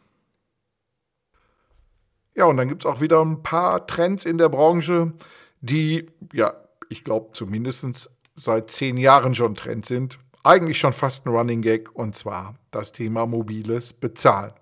Ja, 2.34 2.46
und 2.46 2.56
dann 2.56 2.68
gibt 2.68 2.84
es 2.84 2.90
auch 2.90 3.00
wieder 3.00 3.22
ein 3.22 3.42
paar 3.42 3.86
Trends 3.86 4.24
in 4.24 4.38
der 4.38 4.48
Branche, 4.48 5.12
die, 5.60 6.06
ja, 6.32 6.54
ich 6.88 7.04
glaube 7.04 7.30
zumindest 7.32 8.10
seit 8.36 8.70
zehn 8.70 8.96
Jahren 8.96 9.34
schon 9.34 9.54
Trend 9.54 9.86
sind. 9.86 10.18
Eigentlich 10.42 10.78
schon 10.78 10.92
fast 10.92 11.26
ein 11.26 11.30
Running 11.30 11.62
Gag, 11.62 11.94
und 11.94 12.16
zwar 12.16 12.54
das 12.70 12.92
Thema 12.92 13.26
mobiles 13.26 13.92
Bezahlen. 13.92 14.52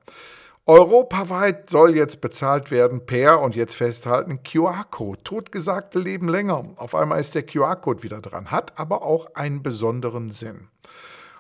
Europaweit 0.67 1.71
soll 1.71 1.97
jetzt 1.97 2.21
bezahlt 2.21 2.71
werden 2.71 3.07
per, 3.07 3.41
und 3.41 3.57
jetzt 3.57 3.75
festhalten, 3.75 4.43
QR-Code. 4.43 5.23
Totgesagte 5.25 5.99
leben 5.99 6.29
länger. 6.29 6.65
Auf 6.77 6.95
einmal 6.95 7.21
ist 7.21 7.35
der 7.35 7.45
QR-Code 7.45 8.03
wieder 8.03 8.21
dran, 8.21 8.51
hat 8.51 8.79
aber 8.79 9.03
auch 9.03 9.35
einen 9.35 9.63
besonderen 9.63 10.31
Sinn. 10.31 10.69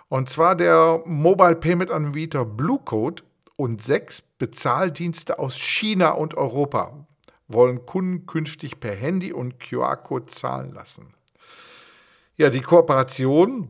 Und 0.09 0.29
zwar 0.31 0.57
der 0.57 1.03
Mobile 1.05 1.55
Payment 1.55 1.91
Anbieter 1.91 2.45
Bluecode 2.45 3.23
und 3.61 3.83
sechs 3.83 4.23
Bezahldienste 4.23 5.39
aus 5.39 5.59
China 5.59 6.13
und 6.13 6.35
Europa 6.35 7.07
wollen 7.47 7.85
Kunden 7.85 8.25
künftig 8.25 8.81
per 8.81 8.95
Handy 8.95 9.35
und 9.35 9.61
QR-Code 9.61 10.27
zahlen 10.27 10.73
lassen. 10.73 11.13
Ja, 12.39 12.49
die 12.49 12.63
Kooperation 12.63 13.69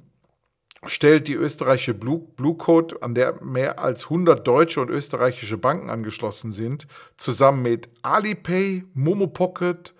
stellt 0.86 1.26
die 1.26 1.34
österreichische 1.34 1.94
Blue, 1.94 2.20
Blue 2.36 2.56
Code, 2.56 3.02
an 3.02 3.16
der 3.16 3.42
mehr 3.42 3.80
als 3.80 4.04
100 4.04 4.46
deutsche 4.46 4.80
und 4.80 4.90
österreichische 4.90 5.58
Banken 5.58 5.90
angeschlossen 5.90 6.52
sind, 6.52 6.86
zusammen 7.16 7.62
mit 7.62 7.88
Alipay, 8.02 8.84
Momo 8.94 9.26
Pocket, 9.26 9.92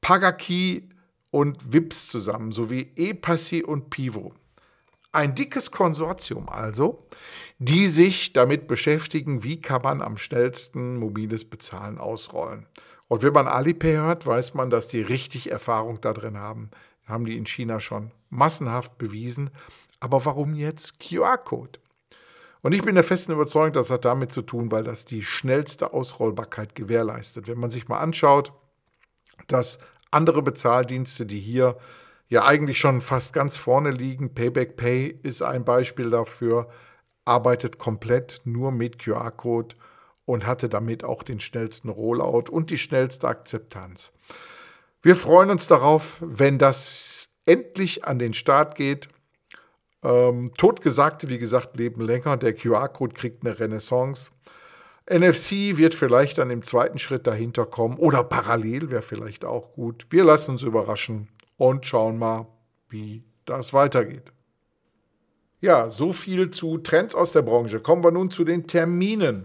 Pagaki 0.00 0.88
und 1.30 1.72
Vips 1.72 2.08
zusammen, 2.08 2.50
sowie 2.50 2.90
ePassi 2.96 3.62
und 3.62 3.88
Pivo. 3.88 4.34
Ein 5.10 5.34
dickes 5.34 5.70
Konsortium 5.70 6.48
also, 6.48 7.06
die 7.58 7.86
sich 7.86 8.32
damit 8.34 8.66
beschäftigen, 8.66 9.42
wie 9.42 9.60
kann 9.60 9.82
man 9.82 10.02
am 10.02 10.16
schnellsten 10.16 10.96
mobiles 10.96 11.48
Bezahlen 11.48 11.98
ausrollen. 11.98 12.66
Und 13.08 13.22
wenn 13.22 13.32
man 13.32 13.48
Alipay 13.48 13.94
hört, 13.94 14.26
weiß 14.26 14.54
man, 14.54 14.68
dass 14.68 14.86
die 14.86 15.00
richtig 15.00 15.50
Erfahrung 15.50 16.00
da 16.00 16.12
drin 16.12 16.36
haben. 16.36 16.70
Haben 17.06 17.24
die 17.24 17.38
in 17.38 17.46
China 17.46 17.80
schon 17.80 18.12
massenhaft 18.28 18.98
bewiesen. 18.98 19.50
Aber 19.98 20.24
warum 20.26 20.54
jetzt 20.54 21.00
QR-Code? 21.00 21.80
Und 22.60 22.72
ich 22.72 22.82
bin 22.82 22.94
der 22.94 23.04
festen 23.04 23.32
Überzeugung, 23.32 23.72
das 23.72 23.90
hat 23.90 24.04
damit 24.04 24.30
zu 24.30 24.42
tun, 24.42 24.70
weil 24.70 24.84
das 24.84 25.06
die 25.06 25.22
schnellste 25.22 25.94
Ausrollbarkeit 25.94 26.74
gewährleistet. 26.74 27.48
Wenn 27.48 27.58
man 27.58 27.70
sich 27.70 27.88
mal 27.88 28.00
anschaut, 28.00 28.52
dass 29.46 29.78
andere 30.10 30.42
Bezahldienste, 30.42 31.24
die 31.24 31.40
hier 31.40 31.78
ja 32.28 32.44
eigentlich 32.44 32.78
schon 32.78 33.00
fast 33.00 33.32
ganz 33.32 33.56
vorne 33.56 33.90
liegen, 33.90 34.34
Payback 34.34 34.76
Pay 34.76 35.18
ist 35.22 35.42
ein 35.42 35.64
Beispiel 35.64 36.10
dafür, 36.10 36.68
arbeitet 37.24 37.78
komplett 37.78 38.40
nur 38.44 38.70
mit 38.70 38.98
QR-Code 38.98 39.76
und 40.24 40.46
hatte 40.46 40.68
damit 40.68 41.04
auch 41.04 41.22
den 41.22 41.40
schnellsten 41.40 41.88
Rollout 41.88 42.50
und 42.50 42.70
die 42.70 42.78
schnellste 42.78 43.26
Akzeptanz. 43.26 44.12
Wir 45.02 45.16
freuen 45.16 45.50
uns 45.50 45.66
darauf, 45.68 46.18
wenn 46.20 46.58
das 46.58 47.30
endlich 47.46 48.04
an 48.04 48.18
den 48.18 48.34
Start 48.34 48.74
geht. 48.74 49.08
Ähm, 50.02 50.52
Totgesagte, 50.58 51.28
wie 51.28 51.38
gesagt, 51.38 51.76
leben 51.76 52.02
länger. 52.02 52.36
Der 52.36 52.52
QR-Code 52.52 53.14
kriegt 53.14 53.44
eine 53.44 53.58
Renaissance. 53.58 54.30
NFC 55.10 55.78
wird 55.78 55.94
vielleicht 55.94 56.36
dann 56.36 56.50
im 56.50 56.62
zweiten 56.62 56.98
Schritt 56.98 57.26
dahinter 57.26 57.64
kommen 57.64 57.96
oder 57.96 58.22
parallel 58.24 58.90
wäre 58.90 59.00
vielleicht 59.00 59.46
auch 59.46 59.72
gut. 59.72 60.06
Wir 60.10 60.24
lassen 60.24 60.52
uns 60.52 60.62
überraschen 60.62 61.28
und 61.58 61.84
schauen 61.84 62.18
mal, 62.18 62.46
wie 62.88 63.22
das 63.44 63.74
weitergeht. 63.74 64.32
Ja, 65.60 65.90
so 65.90 66.12
viel 66.12 66.50
zu 66.50 66.78
Trends 66.78 67.14
aus 67.14 67.32
der 67.32 67.42
Branche. 67.42 67.80
Kommen 67.80 68.02
wir 68.02 68.12
nun 68.12 68.30
zu 68.30 68.44
den 68.44 68.66
Terminen. 68.66 69.44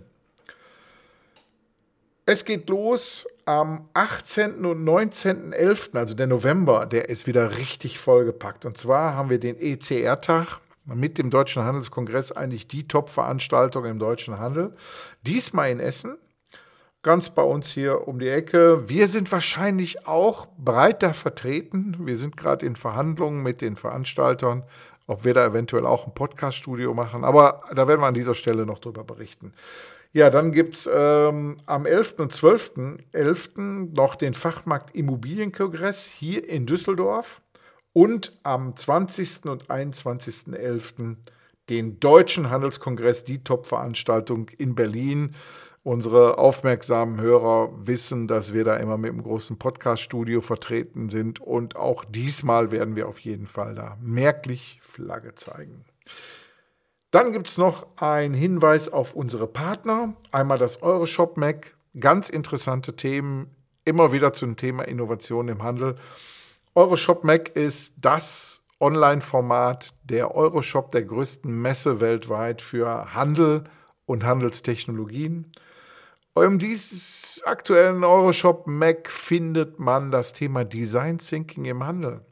Es 2.25 2.45
geht 2.45 2.69
los 2.69 3.27
am 3.45 3.89
18. 3.93 4.63
und 4.63 4.85
19.11., 4.85 5.97
also 5.97 6.13
der 6.13 6.27
November, 6.27 6.85
der 6.85 7.09
ist 7.09 7.27
wieder 7.27 7.57
richtig 7.57 7.99
vollgepackt. 7.99 8.65
Und 8.65 8.77
zwar 8.77 9.15
haben 9.15 9.29
wir 9.29 9.39
den 9.39 9.59
ECR-Tag 9.59 10.61
mit 10.85 11.17
dem 11.17 11.29
Deutschen 11.29 11.63
Handelskongress, 11.63 12.31
eigentlich 12.31 12.67
die 12.67 12.87
Top-Veranstaltung 12.87 13.85
im 13.85 13.99
deutschen 13.99 14.39
Handel. 14.39 14.75
Diesmal 15.25 15.71
in 15.71 15.79
Essen, 15.79 16.17
ganz 17.03 17.29
bei 17.29 17.43
uns 17.43 17.71
hier 17.71 18.07
um 18.07 18.17
die 18.17 18.29
Ecke. 18.29 18.89
Wir 18.89 19.07
sind 19.07 19.31
wahrscheinlich 19.31 20.07
auch 20.07 20.47
breiter 20.57 21.13
vertreten. 21.13 21.97
Wir 21.99 22.17
sind 22.17 22.37
gerade 22.37 22.65
in 22.65 22.75
Verhandlungen 22.75 23.43
mit 23.43 23.61
den 23.61 23.75
Veranstaltern, 23.75 24.63
ob 25.05 25.25
wir 25.25 25.33
da 25.33 25.45
eventuell 25.45 25.85
auch 25.85 26.07
ein 26.07 26.13
Podcast-Studio 26.13 26.93
machen. 26.93 27.25
Aber 27.25 27.61
da 27.75 27.87
werden 27.87 28.01
wir 28.01 28.07
an 28.07 28.13
dieser 28.13 28.33
Stelle 28.33 28.65
noch 28.65 28.79
drüber 28.79 29.03
berichten. 29.03 29.53
Ja, 30.13 30.29
dann 30.29 30.51
gibt 30.51 30.75
es 30.75 30.89
ähm, 30.91 31.57
am 31.65 31.85
11. 31.85 32.15
und 32.19 32.33
12.11. 32.33 32.99
11. 33.11 33.51
noch 33.93 34.15
den 34.15 34.33
Fachmarkt 34.33 34.95
Immobilienkongress 34.95 36.05
hier 36.05 36.47
in 36.47 36.65
Düsseldorf 36.65 37.41
und 37.93 38.31
am 38.43 38.75
20. 38.75 39.45
und 39.45 39.65
21.11. 39.69 41.17
den 41.69 41.99
Deutschen 41.99 42.49
Handelskongress, 42.49 43.23
die 43.23 43.43
Top-Veranstaltung 43.43 44.49
in 44.57 44.75
Berlin. 44.75 45.35
Unsere 45.85 46.37
aufmerksamen 46.37 47.19
Hörer 47.19 47.69
wissen, 47.75 48.25
dass 48.25 48.53
wir 48.53 48.63
da 48.63 48.77
immer 48.77 48.97
mit 48.97 49.11
einem 49.11 49.21
großen 49.21 49.59
Podcast-Studio 49.59 50.39
vertreten 50.39 51.09
sind 51.09 51.41
und 51.41 51.75
auch 51.75 52.05
diesmal 52.05 52.71
werden 52.71 52.95
wir 52.95 53.09
auf 53.09 53.19
jeden 53.19 53.47
Fall 53.47 53.75
da 53.75 53.97
merklich 53.99 54.79
Flagge 54.81 55.35
zeigen. 55.35 55.83
Dann 57.11 57.33
gibt 57.33 57.49
es 57.49 57.57
noch 57.57 57.85
einen 57.97 58.33
Hinweis 58.33 58.87
auf 58.87 59.13
unsere 59.13 59.45
Partner. 59.45 60.13
Einmal 60.31 60.57
das 60.57 60.81
Euroshop 60.81 61.35
Mac. 61.35 61.75
Ganz 61.99 62.29
interessante 62.29 62.95
Themen, 62.95 63.53
immer 63.83 64.13
wieder 64.13 64.31
zum 64.31 64.55
Thema 64.55 64.83
Innovation 64.87 65.49
im 65.49 65.63
Handel. 65.63 65.95
Euroshop 66.75 67.25
Mac 67.25 67.49
ist 67.57 67.95
das 67.99 68.63
Online-Format 68.79 69.93
der 70.05 70.33
Euroshop, 70.33 70.91
der 70.91 71.03
größten 71.03 71.61
Messe 71.61 71.99
weltweit 71.99 72.61
für 72.61 73.13
Handel 73.13 73.65
und 74.05 74.23
Handelstechnologien. 74.23 75.51
Im 76.35 76.59
aktuellen 77.45 78.03
Euroshop 78.03 78.65
Mac 78.65 79.07
findet 79.07 79.77
man 79.79 80.09
das 80.09 80.33
Thema 80.33 80.65
Design 80.65 81.19
Thinking 81.19 81.65
im 81.65 81.83
Handel. 81.85 82.25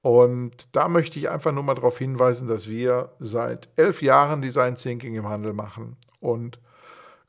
Und 0.00 0.74
da 0.74 0.88
möchte 0.88 1.18
ich 1.18 1.28
einfach 1.28 1.52
nur 1.52 1.62
mal 1.62 1.74
darauf 1.74 1.98
hinweisen, 1.98 2.48
dass 2.48 2.68
wir 2.68 3.14
seit 3.18 3.68
elf 3.76 4.00
Jahren 4.00 4.40
Design 4.40 4.76
Thinking 4.76 5.16
im 5.16 5.28
Handel 5.28 5.52
machen 5.52 5.98
und 6.20 6.58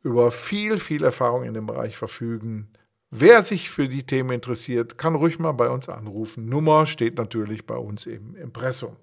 über 0.02 0.32
viel, 0.32 0.78
viel 0.78 1.04
Erfahrung 1.04 1.44
in 1.44 1.54
dem 1.54 1.66
Bereich 1.66 1.98
verfügen. 1.98 2.70
Wer 3.10 3.42
sich 3.42 3.70
für 3.70 3.88
die 3.88 4.04
Themen 4.04 4.32
interessiert, 4.32 4.98
kann 4.98 5.16
ruhig 5.16 5.40
mal 5.40 5.54
bei 5.54 5.70
uns 5.70 5.88
anrufen. 5.88 6.46
Nummer 6.46 6.86
steht 6.86 7.18
natürlich 7.18 7.66
bei 7.66 7.78
uns 7.78 8.06
im 8.06 8.36
Impressum. 8.36 8.98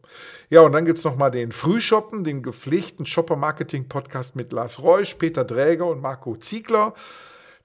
Ja, 0.50 0.60
und 0.60 0.72
dann 0.72 0.84
gibt 0.84 0.98
es 0.98 1.06
nochmal 1.06 1.30
den 1.30 1.52
Frühshoppen, 1.52 2.22
den 2.22 2.42
gepflegten 2.42 3.06
Shopper-Marketing-Podcast 3.06 4.36
mit 4.36 4.52
Lars 4.52 4.82
Reusch, 4.82 5.14
Peter 5.14 5.42
Dräger 5.42 5.86
und 5.86 6.02
Marco 6.02 6.36
Ziegler. 6.36 6.92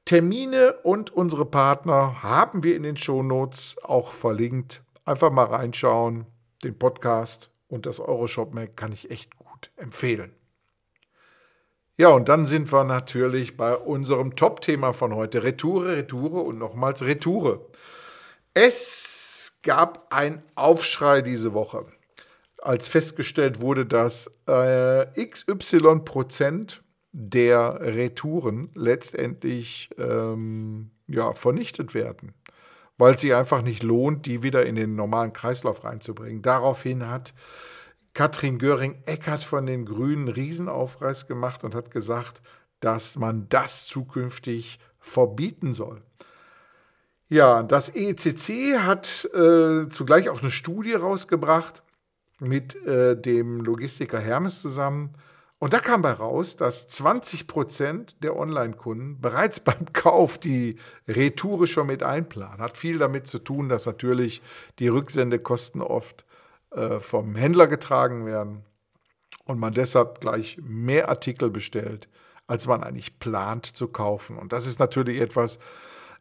Termine 0.06 0.76
und 0.84 1.12
unsere 1.12 1.46
Partner 1.46 2.24
haben 2.24 2.64
wir 2.64 2.78
in 2.78 2.84
den 2.84 2.96
Shownotes 2.96 3.76
auch 3.84 4.14
verlinkt. 4.14 4.82
Einfach 5.04 5.32
mal 5.32 5.46
reinschauen. 5.46 6.26
Den 6.64 6.80
Podcast 6.80 7.52
und 7.68 7.86
das 7.86 8.00
Euroshop 8.00 8.54
Mac 8.54 8.78
kann 8.78 8.94
ich 8.94 9.12
echt 9.12 9.36
gut 9.38 9.72
empfehlen. 9.76 10.39
Ja, 12.00 12.12
und 12.12 12.30
dann 12.30 12.46
sind 12.46 12.72
wir 12.72 12.86
natürlich 12.86 13.58
bei 13.58 13.76
unserem 13.76 14.38
Top-Thema 14.38 14.94
von 14.94 15.14
heute. 15.16 15.44
Retoure, 15.44 15.98
Retoure 15.98 16.44
und 16.44 16.58
nochmals 16.58 17.02
Retoure. 17.02 17.68
Es 18.54 19.60
gab 19.64 20.08
einen 20.10 20.42
Aufschrei 20.56 21.22
diese 21.22 21.54
Woche, 21.54 21.86
als 22.62 22.88
festgestellt 22.88 23.60
wurde, 23.60 23.86
dass 23.86 24.32
äh, 24.48 25.08
XY 25.26 26.00
Prozent 26.06 26.84
der 27.12 27.82
Retouren 27.82 28.70
letztendlich 28.76 29.90
ähm, 29.98 30.92
ja, 31.08 31.34
vernichtet 31.34 31.94
werden 31.94 32.34
weil 32.98 33.14
es 33.14 33.22
sich 33.22 33.34
einfach 33.34 33.62
nicht 33.62 33.82
lohnt, 33.82 34.26
die 34.26 34.44
wieder 34.44 34.66
in 34.66 34.76
den 34.76 34.96
normalen 34.96 35.32
Kreislauf 35.32 35.86
reinzubringen. 35.86 36.42
Daraufhin 36.42 37.08
hat 37.08 37.34
Katrin 38.14 38.60
Göring-Eckert 38.60 39.44
von 39.44 39.66
den 39.66 39.86
Grünen 39.86 40.28
Riesenaufreiß 40.28 41.28
gemacht 41.28 41.64
und 41.64 41.76
hat 41.76 41.92
gesagt, 41.92 42.42
dass 42.80 43.18
man 43.18 43.48
das 43.50 43.86
zukünftig 43.86 44.80
verbieten 45.00 45.74
soll. 45.74 46.02
Ja, 47.28 47.62
das 47.62 47.90
ECC 47.90 48.80
hat 48.80 49.30
äh, 49.36 49.88
zugleich 49.90 50.30
auch 50.30 50.42
eine 50.42 50.52
Studie 50.52 50.94
rausgebracht 50.94 51.84
mit 52.40 52.76
äh, 52.88 53.16
dem 53.16 53.62
Logistiker 53.62 54.20
Hermes 54.20 54.62
zusammen 54.62 55.14
Und 55.60 55.74
da 55.74 55.80
kam 55.80 56.02
bei 56.02 56.14
raus, 56.14 56.56
dass 56.56 56.88
20 56.88 57.46
Prozent 57.46 58.24
der 58.24 58.36
Online-Kunden 58.36 59.20
bereits 59.22 59.60
beim 59.70 59.94
Kauf 59.94 60.38
die 60.40 60.78
Retoure 61.08 61.68
schon 61.68 61.88
mit 61.88 62.02
einplanen. 62.02 62.62
Hat 62.62 62.78
viel 62.78 62.98
damit 62.98 63.28
zu 63.28 63.40
tun, 63.40 63.70
dass 63.70 63.86
natürlich 63.86 64.42
die 64.80 64.88
Rücksendekosten 64.88 65.82
oft 65.82 66.26
äh, 66.72 67.00
vom 67.00 67.36
Händler 67.36 67.68
getragen 67.68 68.26
werden 68.26 68.64
und 69.46 69.60
man 69.60 69.74
deshalb 69.74 70.22
gleich 70.22 70.58
mehr 70.62 71.10
Artikel 71.10 71.50
bestellt, 71.50 72.08
als 72.48 72.68
man 72.68 72.84
eigentlich 72.84 73.20
plant 73.20 73.66
zu 73.66 73.88
kaufen. 73.88 74.38
Und 74.38 74.54
das 74.54 74.68
ist 74.68 74.80
natürlich 74.80 75.20
etwas 75.22 75.60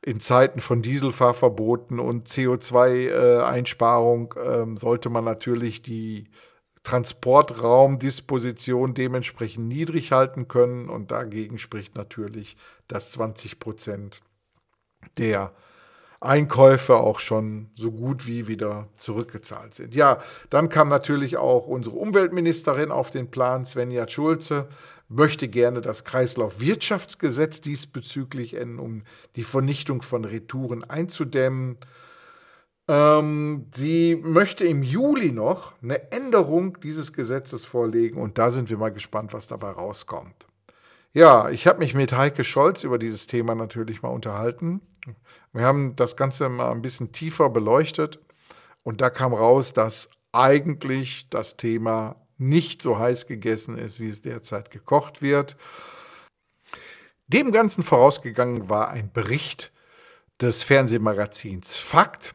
in 0.00 0.20
Zeiten 0.20 0.60
von 0.60 0.80
Dieselfahrverboten 0.80 1.98
und 1.98 2.28
CO2-Einsparung 2.28 4.34
äh, 4.36 4.62
äh, 4.62 4.76
sollte 4.76 5.10
man 5.10 5.24
natürlich 5.24 5.82
die 5.82 6.30
Transportraumdisposition 6.84 8.94
dementsprechend 8.94 9.66
niedrig 9.68 10.12
halten 10.12 10.46
können. 10.48 10.88
Und 10.88 11.10
dagegen 11.10 11.58
spricht 11.58 11.96
natürlich, 11.96 12.56
dass 12.86 13.10
20 13.12 13.58
Prozent 13.58 14.22
der 15.18 15.52
Einkäufe 16.20 16.96
auch 16.96 17.20
schon 17.20 17.70
so 17.74 17.92
gut 17.92 18.26
wie 18.26 18.48
wieder 18.48 18.88
zurückgezahlt 18.96 19.74
sind. 19.74 19.94
Ja, 19.94 20.20
dann 20.50 20.68
kam 20.68 20.88
natürlich 20.88 21.36
auch 21.36 21.66
unsere 21.68 21.96
Umweltministerin 21.96 22.90
auf 22.90 23.10
den 23.10 23.30
Plan, 23.30 23.64
Svenja 23.64 24.08
Schulze, 24.08 24.68
möchte 25.08 25.48
gerne 25.48 25.80
das 25.80 26.04
Kreislaufwirtschaftsgesetz 26.04 27.60
diesbezüglich 27.60 28.54
ändern, 28.54 28.84
um 28.84 29.02
die 29.36 29.44
Vernichtung 29.44 30.02
von 30.02 30.24
Retouren 30.24 30.82
einzudämmen. 30.82 31.78
Ähm, 32.88 33.66
sie 33.72 34.16
möchte 34.16 34.64
im 34.64 34.82
Juli 34.82 35.30
noch 35.30 35.74
eine 35.82 36.10
Änderung 36.10 36.80
dieses 36.80 37.12
Gesetzes 37.12 37.64
vorlegen 37.64 38.20
und 38.20 38.38
da 38.38 38.50
sind 38.50 38.70
wir 38.70 38.76
mal 38.76 38.92
gespannt, 38.92 39.32
was 39.32 39.46
dabei 39.46 39.70
rauskommt. 39.70 40.47
Ja, 41.14 41.48
ich 41.48 41.66
habe 41.66 41.78
mich 41.78 41.94
mit 41.94 42.12
Heike 42.12 42.44
Scholz 42.44 42.84
über 42.84 42.98
dieses 42.98 43.26
Thema 43.26 43.54
natürlich 43.54 44.02
mal 44.02 44.10
unterhalten. 44.10 44.82
Wir 45.52 45.64
haben 45.64 45.96
das 45.96 46.16
Ganze 46.16 46.48
mal 46.48 46.70
ein 46.70 46.82
bisschen 46.82 47.12
tiefer 47.12 47.48
beleuchtet 47.48 48.20
und 48.82 49.00
da 49.00 49.08
kam 49.08 49.32
raus, 49.32 49.72
dass 49.72 50.10
eigentlich 50.32 51.28
das 51.30 51.56
Thema 51.56 52.16
nicht 52.36 52.82
so 52.82 52.98
heiß 52.98 53.26
gegessen 53.26 53.76
ist, 53.78 54.00
wie 54.00 54.08
es 54.08 54.22
derzeit 54.22 54.70
gekocht 54.70 55.22
wird. 55.22 55.56
Dem 57.26 57.52
Ganzen 57.52 57.82
vorausgegangen 57.82 58.68
war 58.68 58.90
ein 58.90 59.12
Bericht 59.12 59.72
des 60.40 60.62
Fernsehmagazins 60.62 61.76
Fakt. 61.76 62.34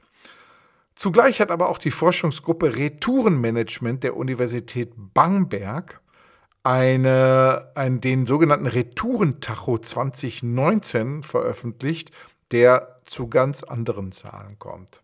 Zugleich 0.95 1.41
hat 1.41 1.51
aber 1.51 1.69
auch 1.69 1.77
die 1.77 1.91
Forschungsgruppe 1.91 2.75
Retourenmanagement 2.75 4.03
der 4.03 4.17
Universität 4.17 4.93
Bamberg 4.95 6.02
eine, 6.63 7.71
einen, 7.75 8.01
den 8.01 8.25
sogenannten 8.25 8.67
Retourentacho 8.67 9.77
2019 9.77 11.23
veröffentlicht, 11.23 12.11
der 12.51 12.97
zu 13.03 13.27
ganz 13.27 13.63
anderen 13.63 14.11
Zahlen 14.11 14.57
kommt. 14.59 15.01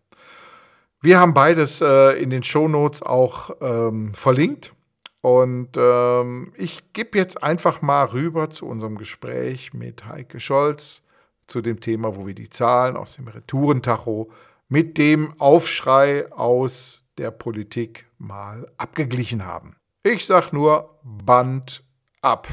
Wir 1.02 1.18
haben 1.18 1.34
beides 1.34 1.80
äh, 1.80 2.12
in 2.22 2.30
den 2.30 2.42
Shownotes 2.42 3.02
auch 3.02 3.50
ähm, 3.60 4.12
verlinkt. 4.14 4.74
Und 5.22 5.76
ähm, 5.76 6.52
ich 6.56 6.92
gebe 6.94 7.18
jetzt 7.18 7.42
einfach 7.42 7.82
mal 7.82 8.06
rüber 8.06 8.48
zu 8.48 8.66
unserem 8.66 8.96
Gespräch 8.96 9.74
mit 9.74 10.06
Heike 10.06 10.40
Scholz 10.40 11.02
zu 11.46 11.60
dem 11.60 11.80
Thema, 11.80 12.16
wo 12.16 12.26
wir 12.26 12.34
die 12.34 12.48
Zahlen 12.48 12.96
aus 12.96 13.16
dem 13.16 13.28
Retourentacho 13.28 14.30
mit 14.68 14.96
dem 14.98 15.38
Aufschrei 15.38 16.30
aus 16.32 17.04
der 17.18 17.30
Politik 17.32 18.06
mal 18.18 18.70
abgeglichen 18.78 19.44
haben. 19.44 19.76
Ich 20.02 20.24
sag 20.24 20.54
nur 20.54 20.88
Band 21.02 21.84
ab. 22.22 22.48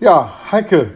Ja, 0.00 0.34
Heike, 0.50 0.90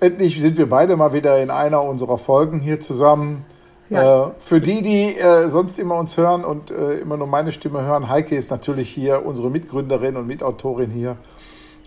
endlich 0.00 0.40
sind 0.40 0.58
wir 0.58 0.68
beide 0.68 0.96
mal 0.96 1.12
wieder 1.12 1.40
in 1.40 1.48
einer 1.48 1.80
unserer 1.80 2.18
Folgen 2.18 2.58
hier 2.58 2.80
zusammen. 2.80 3.44
Ja. 3.88 4.30
Äh, 4.30 4.30
für 4.40 4.60
die, 4.60 4.82
die 4.82 5.16
äh, 5.16 5.48
sonst 5.48 5.78
immer 5.78 5.94
uns 5.94 6.16
hören 6.16 6.44
und 6.44 6.72
äh, 6.72 6.94
immer 6.94 7.16
nur 7.16 7.28
meine 7.28 7.52
Stimme 7.52 7.82
hören, 7.82 8.08
Heike 8.08 8.34
ist 8.34 8.50
natürlich 8.50 8.90
hier 8.90 9.24
unsere 9.24 9.48
Mitgründerin 9.48 10.16
und 10.16 10.26
Mitautorin 10.26 10.90
hier. 10.90 11.16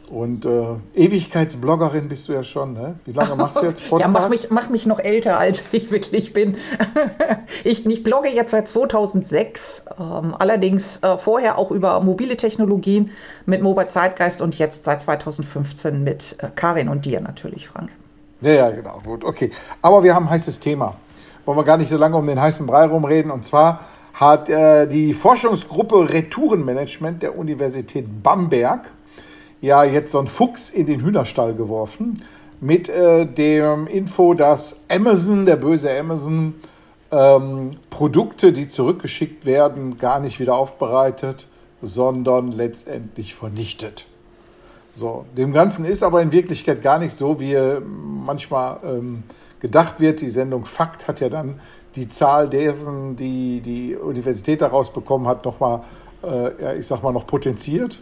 Und 0.10 0.46
äh, 0.46 0.76
Ewigkeitsbloggerin 0.94 2.08
bist 2.08 2.28
du 2.28 2.34
ja 2.34 2.44
schon, 2.44 2.74
ne? 2.74 2.96
Wie 3.06 3.12
lange 3.12 3.36
machst 3.36 3.60
du 3.60 3.66
jetzt 3.66 3.90
Podcast? 3.90 4.02
ja, 4.02 4.08
mach 4.08 4.30
mich, 4.30 4.50
mach 4.52 4.70
mich 4.70 4.86
noch 4.86 5.00
älter, 5.00 5.40
als 5.40 5.66
ich 5.72 5.92
wirklich 5.92 6.32
bin. 6.32 6.58
ich, 7.64 7.86
ich 7.86 8.04
blogge 8.04 8.30
jetzt 8.30 8.52
seit 8.52 8.68
2006, 8.68 9.86
ähm, 10.00 10.36
allerdings 10.38 11.02
äh, 11.02 11.18
vorher 11.18 11.58
auch 11.58 11.72
über 11.72 12.00
mobile 12.02 12.38
Technologien 12.38 13.12
mit 13.46 13.64
Mobile 13.64 13.88
Zeitgeist 13.88 14.42
und 14.42 14.58
jetzt 14.60 14.84
seit 14.84 15.02
2015 15.02 16.04
mit 16.04 16.38
äh, 16.40 16.50
Karin 16.54 16.88
und 16.88 17.06
dir 17.06 17.20
natürlich, 17.22 17.68
Frank. 17.68 17.90
Ja, 18.42 18.52
ja, 18.52 18.70
genau, 18.70 19.02
gut, 19.04 19.24
okay. 19.24 19.50
Aber 19.82 20.04
wir 20.04 20.14
haben 20.14 20.28
ein 20.28 20.32
heißes 20.32 20.60
Thema. 20.60 20.96
Wollen 21.46 21.58
wir 21.58 21.64
gar 21.64 21.78
nicht 21.78 21.90
so 21.90 21.98
lange 21.98 22.16
um 22.16 22.28
den 22.28 22.40
heißen 22.40 22.68
Brei 22.68 22.86
rumreden. 22.86 23.32
Und 23.32 23.44
zwar 23.44 23.80
hat 24.14 24.50
äh, 24.50 24.88
die 24.88 25.14
Forschungsgruppe 25.14 26.10
Retourenmanagement 26.10 27.24
der 27.24 27.38
Universität 27.38 28.06
Bamberg 28.24 28.92
ja 29.62 29.84
jetzt 29.84 30.12
so 30.12 30.20
ein 30.20 30.28
Fuchs 30.28 30.70
in 30.70 30.86
den 30.86 31.02
Hühnerstall 31.02 31.54
geworfen 31.54 32.22
mit 32.62 32.90
äh, 32.90 33.26
dem 33.26 33.88
Info, 33.88 34.34
dass 34.34 34.78
Amazon, 34.90 35.46
der 35.46 35.56
böse 35.56 35.98
Amazon, 35.98 36.56
ähm, 37.12 37.72
Produkte, 37.90 38.52
die 38.52 38.68
zurückgeschickt 38.68 39.46
werden, 39.46 39.98
gar 39.98 40.20
nicht 40.20 40.40
wieder 40.40 40.56
aufbereitet, 40.56 41.48
sondern 41.82 42.52
letztendlich 42.52 43.36
vernichtet. 43.36 44.06
So, 44.94 45.26
dem 45.38 45.52
Ganzen 45.52 45.86
ist 45.86 46.04
aber 46.04 46.22
in 46.22 46.32
Wirklichkeit 46.32 46.82
gar 46.82 47.00
nicht 47.00 47.14
so, 47.14 47.40
wie 47.40 47.58
manchmal 47.86 48.80
ähm, 48.84 49.24
gedacht 49.60 50.00
wird. 50.00 50.22
Die 50.22 50.30
Sendung 50.30 50.66
Fakt 50.66 51.08
hat 51.08 51.20
ja 51.20 51.30
dann 51.30 51.60
die 51.96 52.08
Zahl 52.08 52.50
dessen, 52.50 53.16
die 53.16 53.62
die 53.62 53.96
Universität 53.96 54.62
daraus 54.62 54.92
bekommen 54.92 55.28
hat, 55.28 55.44
nochmal, 55.44 55.82
äh, 56.24 56.80
ich 56.80 56.88
sag 56.88 57.04
mal, 57.04 57.12
noch 57.12 57.28
potenziert 57.28 58.00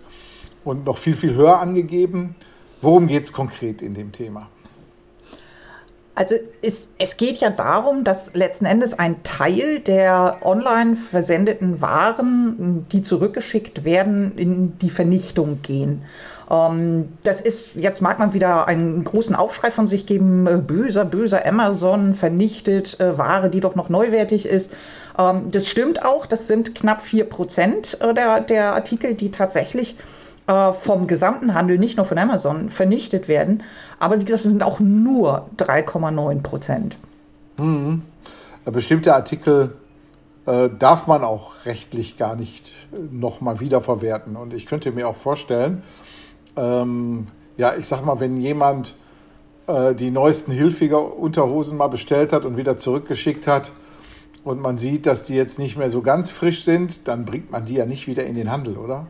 und 0.64 0.86
noch 0.86 0.98
viel, 0.98 1.16
viel 1.16 1.34
höher 1.34 1.60
angegeben. 1.60 2.36
Worum 2.82 3.08
geht 3.08 3.24
es 3.24 3.34
konkret 3.34 3.82
in 3.82 3.94
dem 3.94 4.12
Thema? 4.12 4.50
Also 6.16 6.36
es, 6.62 6.90
es 7.00 7.18
geht 7.18 7.38
ja 7.38 7.50
darum, 7.50 8.04
dass 8.04 8.36
letzten 8.36 8.66
Endes 8.66 9.00
ein 9.00 9.24
Teil 9.24 9.80
der 9.80 10.38
online 10.44 10.96
versendeten 10.96 11.82
Waren, 11.82 12.86
die 12.92 13.02
zurückgeschickt 13.02 13.84
werden, 13.84 14.38
in 14.38 14.78
die 14.78 14.92
Vernichtung 14.92 15.64
gehen. 15.64 16.04
Ähm, 16.52 17.14
das 17.24 17.42
ist, 17.42 17.78
jetzt 17.78 18.02
mag 18.02 18.20
man 18.20 18.34
wieder 18.34 18.68
einen 18.68 19.04
großen 19.04 19.34
Aufschrei 19.34 19.72
von 19.72 19.88
sich 19.88 20.06
geben, 20.06 20.46
äh, 20.46 20.58
böser, 20.58 21.04
böser 21.04 21.48
Amazon 21.48 22.14
vernichtet 22.14 23.00
äh, 23.00 23.18
Ware, 23.18 23.50
die 23.50 23.60
doch 23.60 23.74
noch 23.74 23.90
neuwertig 23.90 24.46
ist. 24.46 24.72
Ähm, 25.18 25.50
das 25.50 25.68
stimmt 25.68 26.06
auch, 26.06 26.28
das 26.28 26.46
sind 26.46 26.76
knapp 26.76 27.02
vier 27.02 27.26
Prozent 27.26 27.98
äh, 28.02 28.14
der, 28.14 28.42
der 28.42 28.76
Artikel, 28.76 29.16
die 29.16 29.32
tatsächlich 29.32 29.96
äh, 30.48 30.72
vom 30.72 31.08
gesamten 31.08 31.54
Handel, 31.54 31.78
nicht 31.78 31.98
nur 31.98 32.06
von 32.06 32.18
Amazon, 32.18 32.70
vernichtet 32.70 33.28
werden. 33.28 33.64
Aber 34.00 34.20
wie 34.20 34.26
gesagt, 34.26 34.44
es 34.44 34.50
sind 34.52 34.64
auch 34.64 34.80
nur 34.80 35.50
3,9 35.58 36.42
Prozent. 36.42 36.98
Mhm. 37.58 38.02
Bestimmte 38.66 39.14
Artikel 39.14 39.76
äh, 40.46 40.70
darf 40.78 41.08
man 41.08 41.24
auch 41.24 41.66
rechtlich 41.66 42.18
gar 42.18 42.36
nicht 42.36 42.74
äh, 42.94 42.98
nochmal 43.12 43.60
wiederverwerten. 43.60 44.36
Und 44.36 44.54
ich 44.54 44.66
könnte 44.66 44.92
mir 44.92 45.08
auch 45.08 45.16
vorstellen, 45.16 45.84
ähm, 46.56 47.28
ja, 47.58 47.76
ich 47.76 47.88
sag 47.88 48.06
mal, 48.06 48.20
wenn 48.20 48.38
jemand 48.38 48.96
äh, 49.68 49.96
die 49.96 50.12
neuesten 50.12 50.52
Hilfiger 50.52 51.18
Unterhosen 51.18 51.78
mal 51.78 51.88
bestellt 51.88 52.34
hat 52.34 52.46
und 52.46 52.58
wieder 52.58 52.78
zurückgeschickt 52.78 53.48
hat 53.48 53.72
und 54.44 54.60
man 54.60 54.78
sieht, 54.78 55.06
dass 55.06 55.24
die 55.24 55.36
jetzt 55.36 55.60
nicht 55.60 55.78
mehr 55.78 55.90
so 55.90 56.02
ganz 56.02 56.30
frisch 56.30 56.64
sind, 56.64 57.08
dann 57.08 57.26
bringt 57.26 57.52
man 57.52 57.66
die 57.66 57.76
ja 57.76 57.86
nicht 57.86 58.08
wieder 58.08 58.26
in 58.26 58.36
den 58.36 58.52
Handel, 58.52 58.78
oder? 58.78 59.08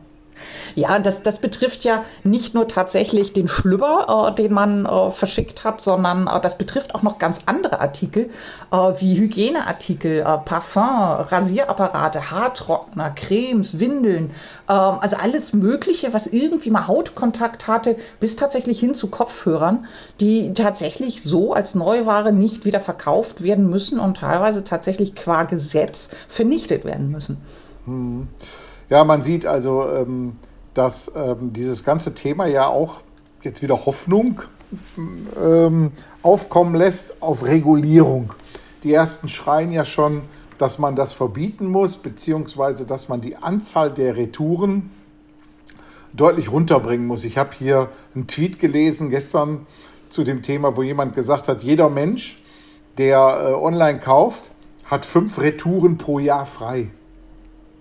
Ja, 0.74 0.98
das, 0.98 1.22
das 1.22 1.38
betrifft 1.38 1.84
ja 1.84 2.02
nicht 2.22 2.54
nur 2.54 2.68
tatsächlich 2.68 3.32
den 3.32 3.48
Schlüpper, 3.48 4.30
äh, 4.30 4.34
den 4.34 4.52
man 4.52 4.86
äh, 4.86 5.10
verschickt 5.10 5.64
hat, 5.64 5.80
sondern 5.80 6.26
äh, 6.26 6.40
das 6.40 6.58
betrifft 6.58 6.94
auch 6.94 7.02
noch 7.02 7.18
ganz 7.18 7.42
andere 7.46 7.80
Artikel, 7.80 8.30
äh, 8.70 8.76
wie 8.76 9.16
Hygieneartikel, 9.16 10.20
äh, 10.20 10.38
Parfum, 10.38 10.82
Rasierapparate, 10.84 12.30
Haartrockner, 12.30 13.10
Cremes, 13.10 13.78
Windeln, 13.78 14.30
ähm, 14.68 14.98
also 15.00 15.16
alles 15.16 15.52
Mögliche, 15.52 16.12
was 16.12 16.26
irgendwie 16.26 16.70
mal 16.70 16.86
Hautkontakt 16.86 17.66
hatte, 17.68 17.96
bis 18.20 18.36
tatsächlich 18.36 18.80
hin 18.80 18.94
zu 18.94 19.08
Kopfhörern, 19.08 19.86
die 20.20 20.52
tatsächlich 20.52 21.22
so 21.22 21.52
als 21.52 21.74
Neuware 21.74 22.32
nicht 22.32 22.64
wieder 22.64 22.80
verkauft 22.80 23.42
werden 23.42 23.70
müssen 23.70 23.98
und 23.98 24.18
teilweise 24.18 24.64
tatsächlich 24.64 25.14
qua 25.14 25.44
Gesetz 25.44 26.10
vernichtet 26.28 26.84
werden 26.84 27.10
müssen. 27.10 27.38
Hm. 27.86 28.28
Ja, 28.94 29.02
man 29.02 29.22
sieht 29.22 29.44
also, 29.44 29.88
ähm, 29.88 30.36
dass 30.72 31.10
ähm, 31.16 31.52
dieses 31.52 31.82
ganze 31.82 32.14
Thema 32.14 32.46
ja 32.46 32.68
auch 32.68 33.00
jetzt 33.42 33.60
wieder 33.60 33.86
Hoffnung 33.86 34.42
ähm, 34.96 35.90
aufkommen 36.22 36.76
lässt 36.76 37.20
auf 37.20 37.44
Regulierung. 37.44 38.34
Die 38.84 38.94
ersten 38.94 39.28
schreien 39.28 39.72
ja 39.72 39.84
schon, 39.84 40.22
dass 40.58 40.78
man 40.78 40.94
das 40.94 41.12
verbieten 41.12 41.66
muss, 41.66 41.96
beziehungsweise 41.96 42.86
dass 42.86 43.08
man 43.08 43.20
die 43.20 43.34
Anzahl 43.34 43.92
der 43.92 44.16
Retouren 44.16 44.90
deutlich 46.14 46.52
runterbringen 46.52 47.08
muss. 47.08 47.24
Ich 47.24 47.36
habe 47.36 47.50
hier 47.58 47.88
einen 48.14 48.28
Tweet 48.28 48.60
gelesen 48.60 49.10
gestern 49.10 49.66
zu 50.08 50.22
dem 50.22 50.40
Thema, 50.40 50.76
wo 50.76 50.84
jemand 50.84 51.16
gesagt 51.16 51.48
hat, 51.48 51.64
jeder 51.64 51.88
Mensch, 51.88 52.40
der 52.96 53.18
äh, 53.18 53.54
online 53.54 53.98
kauft, 53.98 54.52
hat 54.84 55.04
fünf 55.04 55.40
Retouren 55.40 55.98
pro 55.98 56.20
Jahr 56.20 56.46
frei. 56.46 56.92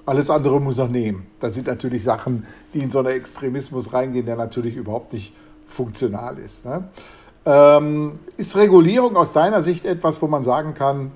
Alles 0.05 0.29
andere 0.29 0.59
muss 0.59 0.77
er 0.77 0.87
nehmen. 0.87 1.27
Das 1.39 1.55
sind 1.55 1.67
natürlich 1.67 2.03
Sachen, 2.03 2.45
die 2.73 2.79
in 2.79 2.89
so 2.89 2.99
einen 2.99 3.09
Extremismus 3.09 3.93
reingehen, 3.93 4.25
der 4.25 4.35
natürlich 4.35 4.75
überhaupt 4.75 5.13
nicht 5.13 5.33
funktional 5.65 6.37
ist. 6.37 6.65
Ne? 6.65 6.89
Ähm, 7.45 8.13
ist 8.37 8.55
Regulierung 8.55 9.15
aus 9.15 9.33
deiner 9.33 9.63
Sicht 9.63 9.85
etwas, 9.85 10.21
wo 10.21 10.27
man 10.27 10.43
sagen 10.43 10.73
kann, 10.73 11.11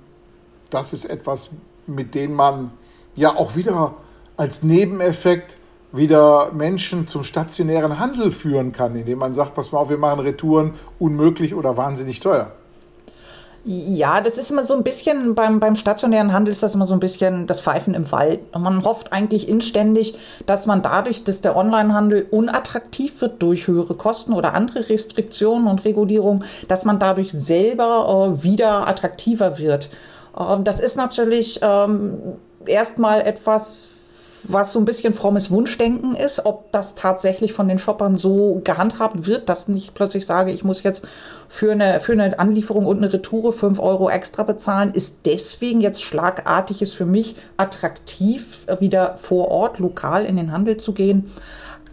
das 0.70 0.94
ist 0.94 1.06
etwas, 1.06 1.50
mit 1.86 2.16
dem 2.16 2.34
man 2.34 2.72
ja 3.16 3.36
auch 3.36 3.56
wieder 3.56 3.96
als 4.36 4.64
Nebeneffekt 4.64 5.58
wieder 5.92 6.52
Menschen 6.52 7.08
zum 7.08 7.24
stationären 7.24 8.00
Handel 8.00 8.32
führen 8.32 8.72
kann, 8.72 8.96
indem 8.96 9.20
man 9.20 9.34
sagt, 9.34 9.54
pass 9.54 9.72
mal 9.72 9.80
auf, 9.80 9.90
wir 9.90 9.98
machen 9.98 10.20
Retouren 10.20 10.74
unmöglich 11.00 11.56
oder 11.56 11.78
wahnsinnig 11.78 12.20
teuer. 12.20 12.52
Ja, 13.66 14.22
das 14.22 14.38
ist 14.38 14.50
immer 14.52 14.64
so 14.64 14.76
ein 14.76 14.84
bisschen, 14.84 15.36
beim, 15.36 15.60
beim 15.60 15.76
stationären 15.76 16.32
Handel 16.32 16.52
ist 16.52 16.64
das 16.64 16.76
immer 16.76 16.86
so 16.86 16.94
ein 16.94 17.02
bisschen 17.02 17.48
das 17.48 17.60
Pfeifen 17.60 17.94
im 17.94 18.10
Wald. 18.12 18.40
Und 18.54 18.62
man 18.62 18.84
hofft 18.84 19.12
eigentlich 19.12 19.50
inständig, 19.50 20.18
dass 20.46 20.68
man 20.68 20.82
dadurch, 20.82 21.24
dass 21.26 21.42
der 21.42 21.58
Onlinehandel 21.58 22.28
unattraktiv 22.32 23.20
wird 23.20 23.42
durch 23.42 23.68
höhere 23.68 23.96
Kosten 23.96 24.32
oder 24.32 24.54
andere 24.54 24.88
Restriktionen 24.90 25.68
und 25.68 25.84
Regulierungen, 25.84 26.46
dass 26.68 26.86
man 26.86 27.00
dadurch 27.00 27.32
selber 27.32 28.32
äh, 28.38 28.44
wieder 28.44 28.88
attraktiver 28.88 29.60
wird. 29.60 29.90
Äh, 30.38 30.62
das 30.64 30.80
ist 30.80 30.96
natürlich 30.96 31.60
ähm, 31.62 32.38
erstmal 32.66 33.22
etwas, 33.22 33.90
was 34.44 34.74
so 34.74 34.80
ein 34.80 34.86
bisschen 34.86 35.14
frommes 35.14 35.52
Wunschdenken 35.52 36.16
ist, 36.16 36.46
ob 36.46 36.72
das 36.72 36.96
tatsächlich 36.96 37.54
von 37.54 37.68
den 37.68 37.80
Shoppern 37.80 38.18
so 38.18 38.62
gehandhabt 38.64 39.28
wird, 39.28 39.50
dass 39.50 39.68
nicht 39.68 39.94
plötzlich 39.94 40.26
sage, 40.26 40.52
ich 40.52 40.64
muss 40.64 40.84
jetzt 40.84 41.08
für 41.48 41.72
eine, 41.72 42.00
für 42.00 42.14
eine 42.14 42.40
Anlieferung 42.40 42.86
und 42.86 42.98
eine 42.98 43.12
Retoure 43.12 43.52
5 43.52 43.80
Euro 43.80 44.10
extra 44.10 44.44
bezahlen, 44.44 44.92
ist 44.94 45.20
deswegen 45.26 45.82
jetzt 45.82 46.04
schlagartig 46.04 46.82
ist 46.82 46.94
für 46.94 47.06
mich 47.06 47.36
attraktiv, 47.58 48.66
wieder 48.80 49.18
vor 49.18 49.50
Ort 49.50 49.80
lokal 49.80 50.26
in 50.26 50.38
den 50.38 50.52
Handel 50.52 50.78
zu 50.78 50.94
gehen 50.94 51.32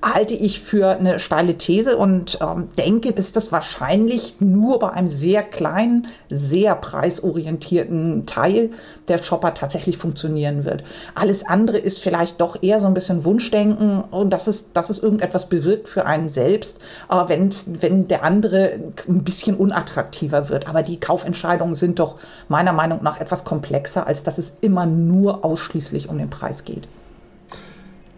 halte 0.04 0.34
ich 0.34 0.60
für 0.60 0.88
eine 0.88 1.18
steile 1.18 1.56
These 1.56 1.96
und 1.96 2.38
ähm, 2.42 2.68
denke, 2.78 3.12
dass 3.12 3.32
das 3.32 3.52
wahrscheinlich 3.52 4.36
nur 4.40 4.78
bei 4.78 4.90
einem 4.90 5.08
sehr 5.08 5.42
kleinen, 5.42 6.08
sehr 6.28 6.74
preisorientierten 6.74 8.26
Teil 8.26 8.70
der 9.08 9.18
Shopper 9.18 9.54
tatsächlich 9.54 9.96
funktionieren 9.96 10.64
wird. 10.64 10.84
Alles 11.14 11.46
andere 11.46 11.78
ist 11.78 12.00
vielleicht 12.00 12.40
doch 12.40 12.62
eher 12.62 12.80
so 12.80 12.86
ein 12.86 12.94
bisschen 12.94 13.24
Wunschdenken 13.24 14.02
und 14.02 14.30
dass 14.30 14.46
es, 14.46 14.72
dass 14.72 14.90
es 14.90 14.98
irgendetwas 14.98 15.48
bewirkt 15.48 15.88
für 15.88 16.04
einen 16.04 16.28
selbst, 16.28 16.80
äh, 17.10 17.14
wenn, 17.28 18.08
der 18.08 18.24
andere 18.24 18.78
ein 19.08 19.24
bisschen 19.24 19.56
unattraktiver 19.56 20.50
wird. 20.50 20.68
Aber 20.68 20.82
die 20.82 21.00
Kaufentscheidungen 21.00 21.74
sind 21.74 21.98
doch 21.98 22.16
meiner 22.48 22.72
Meinung 22.72 23.02
nach 23.02 23.20
etwas 23.20 23.44
komplexer, 23.44 24.06
als 24.06 24.22
dass 24.22 24.36
es 24.36 24.54
immer 24.60 24.84
nur 24.84 25.44
ausschließlich 25.44 26.08
um 26.10 26.18
den 26.18 26.28
Preis 26.28 26.64
geht. 26.64 26.88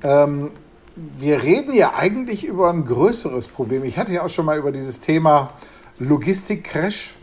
Ähm 0.02 0.50
wir 0.96 1.42
reden 1.42 1.74
ja 1.74 1.94
eigentlich 1.94 2.44
über 2.44 2.70
ein 2.70 2.86
größeres 2.86 3.48
Problem. 3.48 3.84
Ich 3.84 3.98
hatte 3.98 4.14
ja 4.14 4.24
auch 4.24 4.28
schon 4.30 4.46
mal 4.46 4.58
über 4.58 4.72
dieses 4.72 5.00
Thema 5.00 5.50
Logistik-Crash 5.98 7.14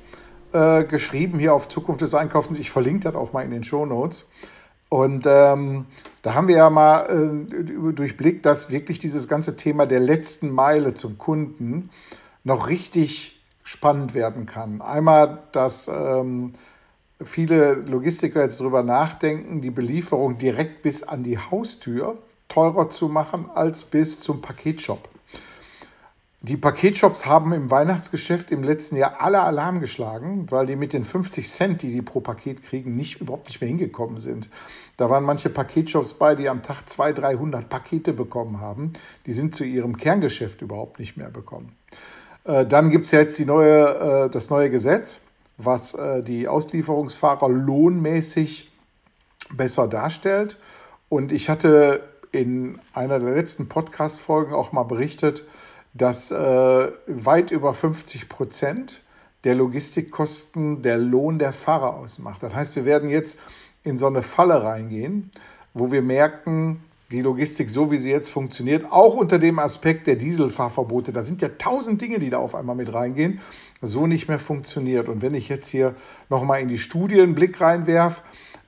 äh, 0.51 0.83
geschrieben, 0.83 1.39
hier 1.39 1.53
auf 1.53 1.67
Zukunft 1.67 2.01
des 2.01 2.13
Einkaufens. 2.13 2.59
Ich 2.59 2.69
verlinke 2.69 3.11
das 3.11 3.15
auch 3.15 3.33
mal 3.33 3.43
in 3.43 3.51
den 3.51 3.63
Show 3.63 3.85
Notes. 3.85 4.25
Und 4.89 5.25
ähm, 5.25 5.85
da 6.21 6.35
haben 6.35 6.47
wir 6.47 6.57
ja 6.57 6.69
mal 6.69 7.45
äh, 7.47 7.93
durchblickt, 7.93 8.45
dass 8.45 8.69
wirklich 8.69 8.99
dieses 8.99 9.27
ganze 9.27 9.55
Thema 9.55 9.87
der 9.87 9.99
letzten 9.99 10.51
Meile 10.51 10.93
zum 10.93 11.17
Kunden 11.17 11.89
noch 12.43 12.67
richtig 12.67 13.41
spannend 13.63 14.13
werden 14.13 14.45
kann. 14.45 14.81
Einmal, 14.81 15.39
dass 15.51 15.87
ähm, 15.87 16.53
viele 17.23 17.73
Logistiker 17.73 18.43
jetzt 18.43 18.59
darüber 18.59 18.83
nachdenken, 18.83 19.61
die 19.61 19.71
Belieferung 19.71 20.37
direkt 20.37 20.83
bis 20.83 21.01
an 21.01 21.23
die 21.23 21.39
Haustür 21.39 22.19
teurer 22.47 22.89
zu 22.89 23.07
machen 23.07 23.49
als 23.53 23.83
bis 23.83 24.19
zum 24.19 24.41
Paketshop. 24.41 25.09
Die 26.45 26.57
Paketshops 26.57 27.25
haben 27.25 27.53
im 27.53 27.71
Weihnachtsgeschäft 27.71 28.51
im 28.51 28.63
letzten 28.63 28.97
Jahr 28.97 29.21
alle 29.21 29.39
Alarm 29.39 29.79
geschlagen, 29.79 30.45
weil 30.49 30.65
die 30.65 30.75
mit 30.75 30.91
den 30.91 31.05
50 31.05 31.49
Cent, 31.49 31.81
die 31.81 31.89
die 31.89 32.01
pro 32.01 32.19
Paket 32.19 32.61
kriegen, 32.61 32.97
nicht, 32.97 33.21
überhaupt 33.21 33.47
nicht 33.47 33.61
mehr 33.61 33.69
hingekommen 33.69 34.17
sind. 34.17 34.49
Da 34.97 35.09
waren 35.09 35.23
manche 35.23 35.49
Paketshops 35.49 36.15
bei, 36.15 36.35
die 36.35 36.49
am 36.49 36.61
Tag 36.61 36.89
200, 36.89 37.23
300 37.23 37.69
Pakete 37.69 38.11
bekommen 38.11 38.59
haben. 38.59 38.91
Die 39.25 39.31
sind 39.31 39.55
zu 39.55 39.63
ihrem 39.63 39.95
Kerngeschäft 39.95 40.61
überhaupt 40.61 40.99
nicht 40.99 41.15
mehr 41.15 41.29
bekommen. 41.29 41.77
Äh, 42.43 42.65
dann 42.65 42.89
gibt 42.89 43.05
es 43.05 43.11
ja 43.11 43.19
jetzt 43.19 43.39
die 43.39 43.45
neue, 43.45 44.25
äh, 44.25 44.29
das 44.29 44.49
neue 44.49 44.69
Gesetz, 44.69 45.21
was 45.57 45.93
äh, 45.93 46.21
die 46.23 46.49
Auslieferungsfahrer 46.49 47.47
lohnmäßig 47.47 48.69
besser 49.53 49.87
darstellt. 49.87 50.57
Und 51.07 51.31
ich 51.31 51.47
hatte 51.47 52.01
in 52.33 52.79
einer 52.93 53.19
der 53.19 53.33
letzten 53.33 53.69
Podcast-Folgen 53.69 54.53
auch 54.53 54.73
mal 54.73 54.83
berichtet, 54.83 55.45
dass 55.93 56.31
äh, 56.31 56.91
weit 57.07 57.51
über 57.51 57.73
50 57.73 58.27
Prozent 58.27 59.01
der 59.43 59.55
Logistikkosten 59.55 60.81
der 60.81 60.97
Lohn 60.97 61.37
der 61.37 61.53
Fahrer 61.53 61.95
ausmacht. 61.95 62.41
Das 62.41 62.55
heißt, 62.55 62.75
wir 62.75 62.85
werden 62.85 63.09
jetzt 63.09 63.37
in 63.83 63.97
so 63.97 64.07
eine 64.07 64.23
Falle 64.23 64.63
reingehen, 64.63 65.31
wo 65.73 65.91
wir 65.91 66.01
merken, 66.01 66.83
die 67.11 67.21
Logistik, 67.21 67.69
so 67.69 67.91
wie 67.91 67.97
sie 67.97 68.09
jetzt 68.09 68.29
funktioniert, 68.29 68.91
auch 68.91 69.13
unter 69.13 69.37
dem 69.37 69.59
Aspekt 69.59 70.07
der 70.07 70.15
Dieselfahrverbote, 70.15 71.13
da 71.13 71.21
sind 71.21 71.43
ja 71.43 71.49
tausend 71.49 72.01
Dinge, 72.01 72.17
die 72.17 72.31
da 72.31 72.39
auf 72.39 72.55
einmal 72.55 72.75
mit 72.75 72.91
reingehen, 72.91 73.39
so 73.81 74.07
nicht 74.07 74.27
mehr 74.27 74.39
funktioniert. 74.39 75.09
Und 75.09 75.21
wenn 75.21 75.35
ich 75.35 75.49
jetzt 75.49 75.67
hier 75.67 75.93
nochmal 76.29 76.61
in 76.61 76.69
die 76.69 76.79
Studien 76.79 77.21
einen 77.21 77.35
Blick 77.35 77.61
reinwerfe, 77.61 78.23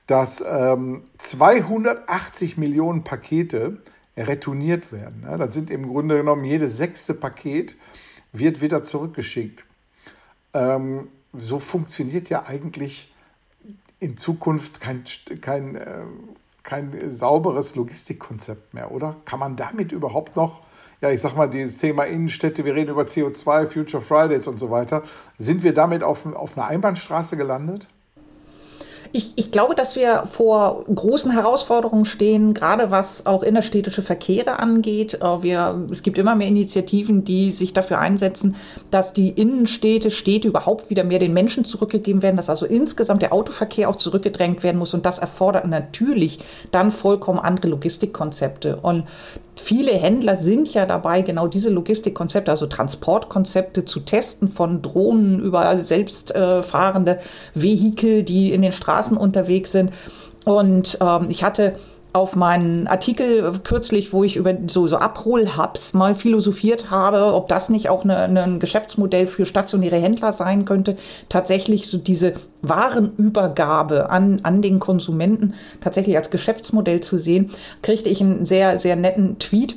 dass 0.06 0.44
ähm, 0.46 1.02
280 1.18 2.56
Millionen 2.56 3.04
Pakete 3.04 3.78
retourniert 4.16 4.92
werden. 4.92 5.24
Ja, 5.24 5.36
das 5.36 5.54
sind 5.54 5.70
im 5.70 5.88
Grunde 5.88 6.16
genommen 6.16 6.44
jedes 6.44 6.76
sechste 6.76 7.14
Paket 7.14 7.74
wird 8.32 8.60
wieder 8.60 8.82
zurückgeschickt. 8.82 9.64
Ähm, 10.54 11.08
so 11.32 11.58
funktioniert 11.58 12.28
ja 12.30 12.44
eigentlich 12.46 13.12
in 14.00 14.16
Zukunft 14.16 14.80
kein, 14.80 15.04
kein, 15.40 15.74
äh, 15.74 16.02
kein 16.62 17.10
sauberes 17.10 17.76
Logistikkonzept 17.76 18.74
mehr, 18.74 18.90
oder? 18.90 19.16
Kann 19.24 19.38
man 19.38 19.56
damit 19.56 19.92
überhaupt 19.92 20.36
noch, 20.36 20.62
ja, 21.00 21.10
ich 21.10 21.20
sag 21.20 21.36
mal, 21.36 21.48
dieses 21.48 21.78
Thema 21.78 22.04
Innenstädte, 22.04 22.64
wir 22.64 22.74
reden 22.74 22.90
über 22.90 23.02
CO2, 23.02 23.66
Future 23.66 24.02
Fridays 24.02 24.46
und 24.46 24.58
so 24.58 24.70
weiter, 24.70 25.02
sind 25.38 25.62
wir 25.62 25.74
damit 25.74 26.02
auf, 26.02 26.26
auf 26.26 26.56
einer 26.56 26.68
Einbahnstraße 26.68 27.36
gelandet? 27.36 27.88
Ich, 29.16 29.32
ich 29.36 29.50
glaube, 29.50 29.74
dass 29.74 29.96
wir 29.96 30.24
vor 30.26 30.84
großen 30.94 31.30
Herausforderungen 31.30 32.04
stehen, 32.04 32.52
gerade 32.52 32.90
was 32.90 33.24
auch 33.24 33.42
innerstädtische 33.42 34.02
Verkehre 34.02 34.58
angeht. 34.58 35.14
Äh, 35.22 35.42
wir, 35.42 35.86
es 35.90 36.02
gibt 36.02 36.18
immer 36.18 36.34
mehr 36.34 36.48
Initiativen, 36.48 37.24
die 37.24 37.50
sich 37.50 37.72
dafür 37.72 37.98
einsetzen, 37.98 38.56
dass 38.90 39.14
die 39.14 39.30
Innenstädte, 39.30 40.10
Städte 40.10 40.48
überhaupt 40.48 40.90
wieder 40.90 41.02
mehr 41.02 41.18
den 41.18 41.32
Menschen 41.32 41.64
zurückgegeben 41.64 42.20
werden, 42.20 42.36
dass 42.36 42.50
also 42.50 42.66
insgesamt 42.66 43.22
der 43.22 43.32
Autoverkehr 43.32 43.88
auch 43.88 43.96
zurückgedrängt 43.96 44.62
werden 44.62 44.76
muss. 44.76 44.92
Und 44.92 45.06
das 45.06 45.18
erfordert 45.18 45.66
natürlich 45.66 46.40
dann 46.70 46.90
vollkommen 46.90 47.38
andere 47.38 47.68
Logistikkonzepte. 47.68 48.76
Und 48.82 49.04
viele 49.56 49.92
Händler 49.92 50.36
sind 50.36 50.72
ja 50.72 50.86
dabei, 50.86 51.22
genau 51.22 51.48
diese 51.48 51.70
Logistikkonzepte, 51.70 52.50
also 52.50 52.66
Transportkonzepte 52.66 53.84
zu 53.84 54.00
testen, 54.00 54.48
von 54.48 54.82
Drohnen 54.82 55.40
über 55.40 55.76
selbstfahrende 55.78 57.18
Vehikel, 57.54 58.22
die 58.22 58.52
in 58.52 58.62
den 58.62 58.72
Straßen 58.72 59.16
unterwegs 59.16 59.72
sind. 59.72 59.90
Und 60.44 60.98
ähm, 61.00 61.26
ich 61.28 61.42
hatte 61.42 61.74
auf 62.16 62.34
meinen 62.34 62.86
Artikel 62.86 63.52
kürzlich, 63.62 64.12
wo 64.12 64.24
ich 64.24 64.36
über 64.36 64.54
so, 64.68 64.86
so 64.86 64.96
Abholhubs 64.96 65.92
mal 65.92 66.14
philosophiert 66.14 66.90
habe, 66.90 67.34
ob 67.34 67.48
das 67.48 67.68
nicht 67.68 67.90
auch 67.90 68.04
eine, 68.04 68.16
eine, 68.16 68.42
ein 68.42 68.58
Geschäftsmodell 68.58 69.26
für 69.26 69.44
stationäre 69.44 69.96
Händler 69.96 70.32
sein 70.32 70.64
könnte, 70.64 70.96
tatsächlich 71.28 71.88
so 71.88 71.98
diese 71.98 72.34
Warenübergabe 72.62 74.10
an, 74.10 74.40
an 74.42 74.62
den 74.62 74.80
Konsumenten 74.80 75.54
tatsächlich 75.80 76.16
als 76.16 76.30
Geschäftsmodell 76.30 77.00
zu 77.00 77.18
sehen, 77.18 77.50
kriegte 77.82 78.08
ich 78.08 78.22
einen 78.22 78.46
sehr, 78.46 78.78
sehr 78.78 78.96
netten 78.96 79.38
Tweet 79.38 79.76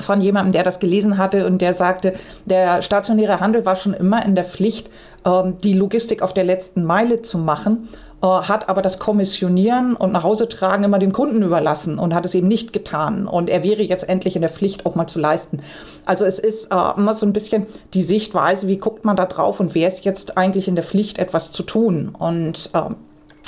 von 0.00 0.20
jemandem, 0.20 0.52
der 0.52 0.64
das 0.64 0.80
gelesen 0.80 1.16
hatte 1.16 1.46
und 1.46 1.62
der 1.62 1.74
sagte, 1.74 2.14
der 2.44 2.82
stationäre 2.82 3.40
Handel 3.40 3.64
war 3.66 3.76
schon 3.76 3.94
immer 3.94 4.24
in 4.24 4.34
der 4.34 4.44
Pflicht, 4.44 4.90
ähm, 5.24 5.54
die 5.62 5.74
Logistik 5.74 6.22
auf 6.22 6.34
der 6.34 6.44
letzten 6.44 6.84
Meile 6.84 7.22
zu 7.22 7.38
machen 7.38 7.88
äh, 8.22 8.26
hat 8.26 8.68
aber 8.68 8.82
das 8.82 8.98
Kommissionieren 8.98 9.94
und 9.94 10.12
nach 10.12 10.24
Hause 10.24 10.48
tragen 10.48 10.84
immer 10.84 10.98
dem 10.98 11.12
Kunden 11.12 11.42
überlassen 11.42 11.98
und 11.98 12.14
hat 12.14 12.24
es 12.24 12.34
eben 12.34 12.48
nicht 12.48 12.72
getan. 12.72 13.26
Und 13.26 13.48
er 13.48 13.62
wäre 13.64 13.82
jetzt 13.82 14.08
endlich 14.08 14.36
in 14.36 14.42
der 14.42 14.50
Pflicht, 14.50 14.86
auch 14.86 14.94
mal 14.94 15.06
zu 15.06 15.18
leisten. 15.20 15.60
Also 16.04 16.24
es 16.24 16.38
ist 16.38 16.72
äh, 16.72 16.92
immer 16.96 17.14
so 17.14 17.26
ein 17.26 17.32
bisschen 17.32 17.66
die 17.94 18.02
Sichtweise, 18.02 18.66
wie 18.66 18.78
guckt 18.78 19.04
man 19.04 19.16
da 19.16 19.26
drauf 19.26 19.60
und 19.60 19.74
wer 19.74 19.88
ist 19.88 20.04
jetzt 20.04 20.36
eigentlich 20.36 20.68
in 20.68 20.74
der 20.74 20.84
Pflicht, 20.84 21.18
etwas 21.18 21.52
zu 21.52 21.62
tun. 21.62 22.14
Und 22.18 22.70
äh, 22.74 22.90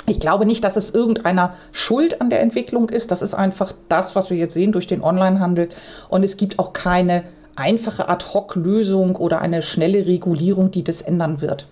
Ich 0.07 0.19
glaube 0.19 0.45
nicht, 0.45 0.63
dass 0.63 0.77
es 0.77 0.91
irgendeiner 0.91 1.53
Schuld 1.71 2.21
an 2.21 2.29
der 2.29 2.41
Entwicklung 2.41 2.89
ist. 2.89 3.11
Das 3.11 3.21
ist 3.21 3.35
einfach 3.35 3.73
das, 3.87 4.15
was 4.15 4.29
wir 4.29 4.37
jetzt 4.37 4.53
sehen 4.53 4.71
durch 4.71 4.87
den 4.87 5.03
Onlinehandel. 5.03 5.69
Und 6.09 6.23
es 6.23 6.37
gibt 6.37 6.59
auch 6.59 6.73
keine 6.73 7.23
einfache 7.55 8.09
Ad-Hoc-Lösung 8.09 9.15
oder 9.15 9.41
eine 9.41 9.61
schnelle 9.61 10.05
Regulierung, 10.05 10.71
die 10.71 10.83
das 10.83 11.01
ändern 11.01 11.41
wird. 11.41 11.67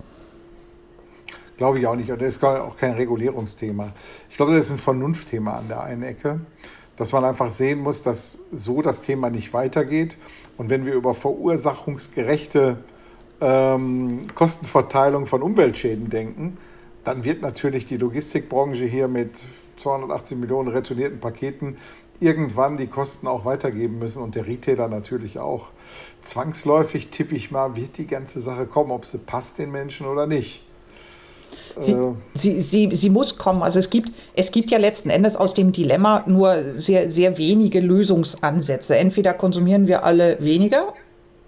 Glaube 1.59 1.77
ich 1.79 1.87
auch 1.87 1.95
nicht. 1.95 2.09
Und 2.09 2.21
das 2.21 2.37
ist 2.37 2.43
auch 2.45 2.77
kein 2.77 2.93
Regulierungsthema. 2.93 3.91
Ich 4.29 4.37
glaube, 4.37 4.53
das 4.53 4.67
ist 4.67 4.71
ein 4.71 4.77
Vernunftthema 4.77 5.55
an 5.55 5.67
der 5.67 5.83
einen 5.83 6.03
Ecke, 6.03 6.39
dass 6.95 7.11
man 7.11 7.25
einfach 7.25 7.51
sehen 7.51 7.79
muss, 7.79 8.01
dass 8.01 8.39
so 8.49 8.81
das 8.81 9.01
Thema 9.01 9.29
nicht 9.29 9.53
weitergeht. 9.53 10.15
Und 10.57 10.69
wenn 10.69 10.85
wir 10.85 10.93
über 10.93 11.13
verursachungsgerechte 11.13 12.77
ähm, 13.41 14.33
Kostenverteilung 14.35 15.25
von 15.25 15.41
Umweltschäden 15.41 16.09
denken, 16.09 16.57
dann 17.03 17.25
wird 17.25 17.41
natürlich 17.41 17.85
die 17.85 17.97
Logistikbranche 17.97 18.85
hier 18.85 19.09
mit 19.09 19.43
280 19.75 20.37
Millionen 20.37 20.69
retournierten 20.69 21.19
Paketen 21.19 21.75
irgendwann 22.21 22.77
die 22.77 22.87
Kosten 22.87 23.27
auch 23.27 23.43
weitergeben 23.43 23.99
müssen 23.99 24.23
und 24.23 24.35
der 24.35 24.47
Retailer 24.47 24.87
natürlich 24.87 25.39
auch. 25.39 25.67
Zwangsläufig 26.21 27.09
tippe 27.09 27.35
ich 27.35 27.51
mal, 27.51 27.75
wird 27.75 27.97
die 27.97 28.07
ganze 28.07 28.39
Sache 28.39 28.65
kommen, 28.65 28.91
ob 28.91 29.05
sie 29.05 29.17
passt 29.17 29.57
den 29.57 29.71
Menschen 29.71 30.07
oder 30.07 30.25
nicht. 30.25 30.63
Sie, 31.77 31.93
äh. 31.93 32.13
sie, 32.33 32.61
sie, 32.61 32.89
sie 32.91 33.09
muss 33.09 33.37
kommen. 33.37 33.63
Also 33.63 33.79
es 33.79 33.89
gibt, 33.89 34.11
es 34.35 34.51
gibt 34.51 34.71
ja 34.71 34.77
letzten 34.77 35.09
Endes 35.09 35.35
aus 35.35 35.53
dem 35.53 35.71
Dilemma 35.71 36.23
nur 36.27 36.63
sehr, 36.73 37.09
sehr 37.09 37.37
wenige 37.37 37.79
Lösungsansätze. 37.79 38.97
Entweder 38.97 39.33
konsumieren 39.33 39.87
wir 39.87 40.03
alle 40.03 40.37
weniger. 40.39 40.93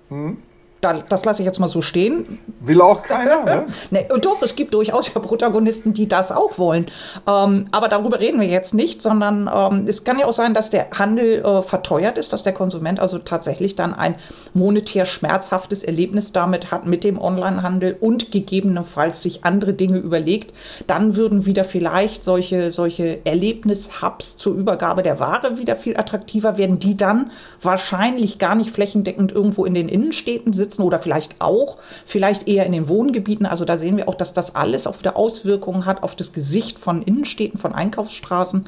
Hm 0.10 0.38
das 0.82 1.26
lasse 1.26 1.41
ich 1.41 1.46
jetzt 1.46 1.60
mal 1.60 1.67
so 1.67 1.82
stehen. 1.82 2.39
Will 2.60 2.82
auch 2.82 3.02
keiner, 3.02 3.46
ne? 3.46 3.65
nee, 3.91 4.08
und 4.12 4.26
doch, 4.26 4.41
es 4.41 4.56
gibt 4.56 4.74
durchaus 4.74 5.13
ja 5.13 5.22
Protagonisten, 5.22 5.94
die 5.94 6.08
das 6.08 6.32
auch 6.32 6.58
wollen. 6.58 6.88
Ähm, 7.28 7.65
aber 7.72 7.88
darüber 7.88 8.20
reden 8.20 8.41
wir 8.41 8.48
jetzt 8.48 8.74
nicht, 8.74 9.02
sondern 9.02 9.50
ähm, 9.54 9.86
es 9.88 10.04
kann 10.04 10.20
ja 10.20 10.26
auch 10.26 10.34
sein, 10.34 10.54
dass 10.54 10.70
der 10.70 10.89
Handel 10.98 11.44
äh, 11.46 11.62
verteuert 11.62 12.17
ist, 12.17 12.34
dass 12.34 12.44
der 12.44 12.54
Konsument 12.54 13.00
also 13.00 13.20
tatsächlich 13.20 13.76
dann 13.76 13.94
ein 13.94 14.15
monetär 14.54 15.06
schmerzhaftes 15.06 15.84
Erlebnis 15.84 16.34
damit 16.34 16.72
hat 16.72 16.86
mit 16.86 17.04
dem 17.04 17.22
Onlinehandel 17.22 17.96
und 18.00 18.32
gegebenenfalls 18.32 19.22
sich 19.22 19.46
andere 19.46 19.74
Dinge 19.74 19.98
überlegt. 19.98 20.54
Dann 20.88 21.15
würden 21.15 21.46
wieder 21.46 21.63
vielleicht 21.63 22.24
solche, 22.24 22.72
solche 22.72 23.26
Erlebnishubs 23.26 24.38
zur 24.38 24.56
Übergabe 24.56 25.04
der 25.04 25.20
Ware 25.20 25.58
wieder 25.58 25.76
viel 25.76 25.98
attraktiver 25.98 26.58
werden, 26.58 26.80
die 26.80 26.98
dann 26.98 27.32
wahrscheinlich 27.62 28.39
gar 28.39 28.56
nicht 28.56 28.72
flächendeckend 28.72 29.32
irgendwo 29.32 29.65
in 29.65 29.74
den 29.74 29.88
Innenstädten 29.88 30.54
sitzen 30.54 30.71
sitzen 30.72 30.82
oder 30.84 31.00
vielleicht 31.00 31.36
auch, 31.40 31.78
vielleicht 32.06 32.48
eher 32.48 32.66
in 32.66 32.72
den 32.72 32.88
Wohngebieten. 32.88 33.46
Also 33.46 33.66
da 33.66 33.78
sehen 33.78 33.98
wir 33.98 34.08
auch, 34.08 34.16
dass 34.16 34.34
das 34.34 34.56
alles 34.56 34.88
auch 34.88 35.00
wieder 35.00 35.18
Auswirkungen 35.18 35.86
hat 35.86 36.04
auf 36.04 36.16
das 36.16 36.34
Gesicht 36.34 36.80
von 36.80 37.02
Innenstädten, 37.02 37.60
von 37.60 37.74
Einkaufsstraßen. 37.74 38.66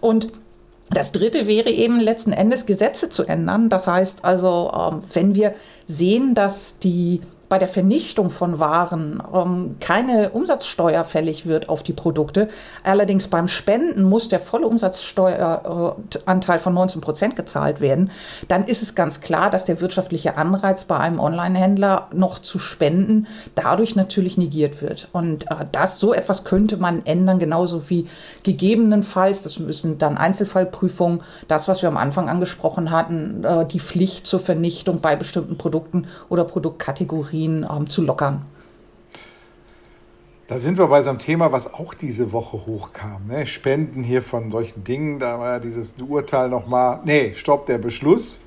Und 0.00 0.32
das 0.90 1.12
dritte 1.12 1.46
wäre 1.46 1.70
eben 1.70 1.98
letzten 1.98 2.32
Endes 2.32 2.66
Gesetze 2.66 3.08
zu 3.08 3.24
ändern. 3.24 3.68
Das 3.70 3.86
heißt 3.86 4.24
also, 4.24 4.70
ähm, 4.74 5.00
wenn 5.14 5.34
wir 5.34 5.54
sehen, 5.86 6.34
dass 6.34 6.78
die 6.78 7.20
bei 7.48 7.58
der 7.58 7.68
Vernichtung 7.68 8.30
von 8.30 8.58
Waren 8.58 9.22
ähm, 9.34 9.76
keine 9.80 10.30
Umsatzsteuer 10.30 11.04
fällig 11.04 11.46
wird 11.46 11.68
auf 11.68 11.82
die 11.82 11.92
Produkte. 11.92 12.48
Allerdings 12.82 13.28
beim 13.28 13.48
Spenden 13.48 14.04
muss 14.04 14.28
der 14.28 14.40
volle 14.40 14.66
Umsatzsteueranteil 14.66 16.58
von 16.58 16.74
19 16.74 17.00
Prozent 17.00 17.36
gezahlt 17.36 17.80
werden. 17.80 18.10
Dann 18.48 18.64
ist 18.64 18.82
es 18.82 18.94
ganz 18.94 19.20
klar, 19.20 19.50
dass 19.50 19.64
der 19.64 19.80
wirtschaftliche 19.80 20.36
Anreiz 20.36 20.84
bei 20.84 20.96
einem 20.98 21.20
Online-Händler 21.20 22.08
noch 22.12 22.38
zu 22.38 22.58
spenden 22.58 23.26
dadurch 23.54 23.96
natürlich 23.96 24.38
negiert 24.38 24.80
wird. 24.82 25.08
Und 25.12 25.50
äh, 25.50 25.66
das, 25.70 25.98
so 25.98 26.14
etwas 26.14 26.44
könnte 26.44 26.76
man 26.76 27.04
ändern, 27.04 27.38
genauso 27.38 27.90
wie 27.90 28.08
gegebenenfalls, 28.42 29.42
das 29.42 29.58
müssen 29.58 29.98
dann 29.98 30.16
Einzelfallprüfungen, 30.16 31.22
das, 31.48 31.68
was 31.68 31.82
wir 31.82 31.88
am 31.88 31.96
Anfang 31.96 32.28
angesprochen 32.28 32.90
hatten, 32.90 33.44
äh, 33.44 33.66
die 33.66 33.80
Pflicht 33.80 34.26
zur 34.26 34.40
Vernichtung 34.40 35.00
bei 35.00 35.14
bestimmten 35.14 35.58
Produkten 35.58 36.06
oder 36.28 36.44
Produktkategorien 36.44 37.33
Energien 37.34 37.66
ähm, 37.70 37.88
zu 37.88 38.02
lockern. 38.02 38.44
Da 40.46 40.58
sind 40.58 40.76
wir 40.76 40.86
bei 40.88 41.00
so 41.02 41.10
einem 41.10 41.18
Thema, 41.18 41.52
was 41.52 41.72
auch 41.72 41.94
diese 41.94 42.32
Woche 42.32 42.66
hochkam. 42.66 43.26
Ne? 43.28 43.46
Spenden 43.46 44.04
hier 44.04 44.22
von 44.22 44.50
solchen 44.50 44.84
Dingen. 44.84 45.18
Da 45.18 45.38
war 45.38 45.52
ja 45.52 45.58
dieses 45.58 45.94
Urteil 45.98 46.50
nochmal, 46.50 47.00
nee, 47.04 47.32
stopp, 47.34 47.66
der 47.66 47.78
Beschluss, 47.78 48.40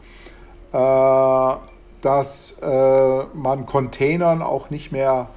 äh, 0.73 1.53
dass 2.01 2.55
äh, 2.61 3.23
man 3.33 3.65
Containern 3.65 4.43
auch 4.43 4.69
nicht 4.69 4.91
mehr, 4.91 5.29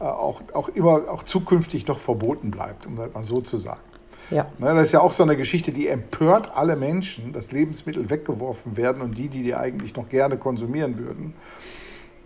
äh, 0.00 0.04
auch, 0.04 0.42
auch 0.52 0.68
immer, 0.68 1.08
auch 1.10 1.22
zukünftig 1.22 1.86
noch 1.86 1.98
verboten 1.98 2.50
bleibt, 2.50 2.86
um 2.86 2.96
das 2.96 3.12
mal 3.14 3.22
so 3.22 3.40
zu 3.40 3.56
sagen. 3.56 3.80
Ja. 4.30 4.46
Ne, 4.58 4.74
das 4.74 4.88
ist 4.88 4.92
ja 4.92 5.00
auch 5.00 5.14
so 5.14 5.22
eine 5.22 5.36
Geschichte, 5.36 5.72
die 5.72 5.88
empört 5.88 6.52
alle 6.54 6.76
Menschen, 6.76 7.32
dass 7.32 7.52
Lebensmittel 7.52 8.10
weggeworfen 8.10 8.76
werden 8.76 9.00
und 9.00 9.16
die, 9.16 9.28
die 9.28 9.42
die 9.42 9.54
eigentlich 9.54 9.96
noch 9.96 10.10
gerne 10.10 10.36
konsumieren 10.36 10.98
würden 10.98 11.34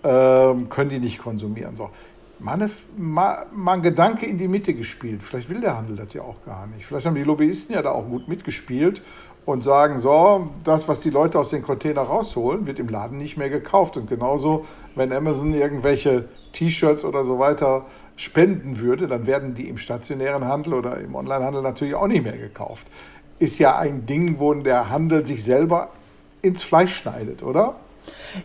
ähm, 0.07 0.69
können 0.69 0.91
die 0.91 1.01
nicht 1.01 1.19
konsumieren. 1.19 1.75
So. 1.75 1.91
Mal, 2.39 2.53
eine, 2.53 2.71
mal, 2.97 3.47
mal 3.53 3.73
ein 3.75 3.83
Gedanke 3.83 4.27
in 4.27 4.39
die 4.39 4.47
Mitte 4.47 4.75
gespielt. 4.75 5.23
Vielleicht 5.23 5.51
will 5.51 5.61
der 5.61 5.77
Handel 5.77 5.97
das 5.97 6.13
ja 6.13 6.23
auch 6.23 6.45
gar 6.45 6.67
nicht. 6.67 6.87
Vielleicht 6.87 7.07
haben 7.07 7.15
die 7.15 7.25
Lobbyisten 7.25 7.75
ja 7.75 7.83
da 7.83 7.91
auch 7.91 8.07
gut 8.07 8.29
mitgespielt 8.29 9.03
und 9.47 9.63
sagen, 9.63 9.99
so, 9.99 10.51
das, 10.65 10.87
was 10.89 11.01
die 11.01 11.11
Leute 11.11 11.39
aus 11.39 11.51
den 11.51 11.63
Container 11.63 12.03
rausholen, 12.03 12.67
wird 12.67 12.79
im 12.79 12.89
Laden 12.89 13.19
nicht 13.19 13.37
mehr 13.37 13.49
gekauft. 13.49 13.97
Und 13.97 14.09
genauso, 14.09 14.67
wenn 14.95 15.13
Amazon 15.13 15.55
irgendwelche 15.55 16.29
T-Shirts 16.53 17.05
oder 17.05 17.25
so 17.25 17.39
weiter 17.39 17.87
spenden 18.17 18.81
würde, 18.81 19.07
dann 19.07 19.27
werden 19.27 19.55
die 19.55 19.69
im 19.69 19.79
stationären 19.79 20.45
Handel 20.45 20.75
oder 20.75 20.99
im 20.99 21.15
Onlinehandel 21.15 21.63
natürlich 21.63 21.95
auch 21.95 22.07
nicht 22.07 22.23
mehr 22.23 22.37
gekauft. 22.37 22.87
Ist 23.39 23.59
ja 23.59 23.79
ein 23.79 24.07
Ding, 24.07 24.39
wo 24.39 24.53
der 24.55 24.91
Handel 24.91 25.25
sich 25.27 25.43
selber 25.45 25.91
ins 26.43 26.63
Fleisch 26.63 26.95
schneidet, 26.97 27.43
oder? 27.43 27.77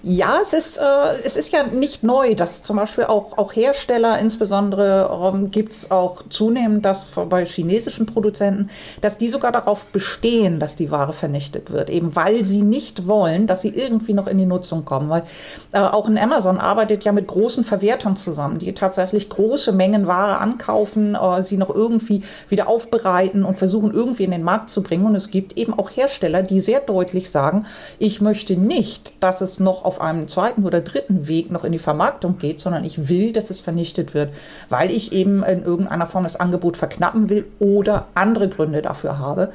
Ja, 0.03 0.39
es 0.41 0.53
ist, 0.53 0.77
äh, 0.77 0.81
es 1.25 1.35
ist 1.35 1.51
ja 1.51 1.63
nicht 1.63 2.03
neu, 2.03 2.35
dass 2.35 2.63
zum 2.63 2.77
Beispiel 2.77 3.05
auch, 3.05 3.37
auch 3.37 3.53
Hersteller, 3.55 4.19
insbesondere 4.19 5.09
ähm, 5.33 5.51
gibt 5.51 5.73
es 5.73 5.91
auch 5.91 6.23
zunehmend 6.29 6.85
das 6.85 7.11
bei 7.29 7.45
chinesischen 7.45 8.05
Produzenten, 8.05 8.69
dass 9.01 9.17
die 9.17 9.27
sogar 9.27 9.51
darauf 9.51 9.87
bestehen, 9.87 10.59
dass 10.59 10.75
die 10.75 10.91
Ware 10.91 11.13
vernichtet 11.13 11.71
wird, 11.71 11.89
eben 11.89 12.15
weil 12.15 12.45
sie 12.45 12.61
nicht 12.61 13.07
wollen, 13.07 13.47
dass 13.47 13.61
sie 13.61 13.69
irgendwie 13.69 14.13
noch 14.13 14.27
in 14.27 14.37
die 14.37 14.45
Nutzung 14.45 14.85
kommen. 14.85 15.09
Weil 15.09 15.23
äh, 15.71 15.79
auch 15.79 16.07
in 16.07 16.17
Amazon 16.17 16.57
arbeitet 16.57 17.03
ja 17.03 17.11
mit 17.11 17.27
großen 17.27 17.63
Verwertern 17.63 18.15
zusammen, 18.15 18.59
die 18.59 18.73
tatsächlich 18.73 19.29
große 19.29 19.71
Mengen 19.71 20.07
Ware 20.07 20.39
ankaufen, 20.39 21.15
äh, 21.15 21.43
sie 21.43 21.57
noch 21.57 21.69
irgendwie 21.69 22.23
wieder 22.49 22.67
aufbereiten 22.67 23.43
und 23.43 23.57
versuchen 23.57 23.91
irgendwie 23.91 24.23
in 24.23 24.31
den 24.31 24.43
Markt 24.43 24.69
zu 24.69 24.83
bringen. 24.83 25.05
Und 25.05 25.15
es 25.15 25.31
gibt 25.31 25.57
eben 25.57 25.77
auch 25.77 25.89
Hersteller, 25.89 26.43
die 26.43 26.61
sehr 26.61 26.79
deutlich 26.79 27.29
sagen, 27.29 27.65
ich 27.99 28.21
möchte 28.21 28.55
nicht, 28.55 29.13
dass 29.19 29.41
es 29.41 29.50
noch 29.59 29.85
auf 29.85 30.01
einem 30.01 30.27
zweiten 30.27 30.65
oder 30.65 30.81
dritten 30.81 31.27
Weg 31.27 31.51
noch 31.51 31.63
in 31.63 31.71
die 31.71 31.79
Vermarktung 31.79 32.37
geht, 32.37 32.59
sondern 32.59 32.83
ich 32.83 33.09
will, 33.09 33.31
dass 33.31 33.49
es 33.49 33.61
vernichtet 33.61 34.13
wird, 34.13 34.33
weil 34.69 34.91
ich 34.91 35.11
eben 35.11 35.43
in 35.43 35.63
irgendeiner 35.63 36.05
Form 36.05 36.23
das 36.23 36.39
Angebot 36.39 36.77
verknappen 36.77 37.29
will 37.29 37.45
oder 37.59 38.07
andere 38.15 38.49
Gründe 38.49 38.81
dafür 38.81 39.19
habe. 39.19 39.51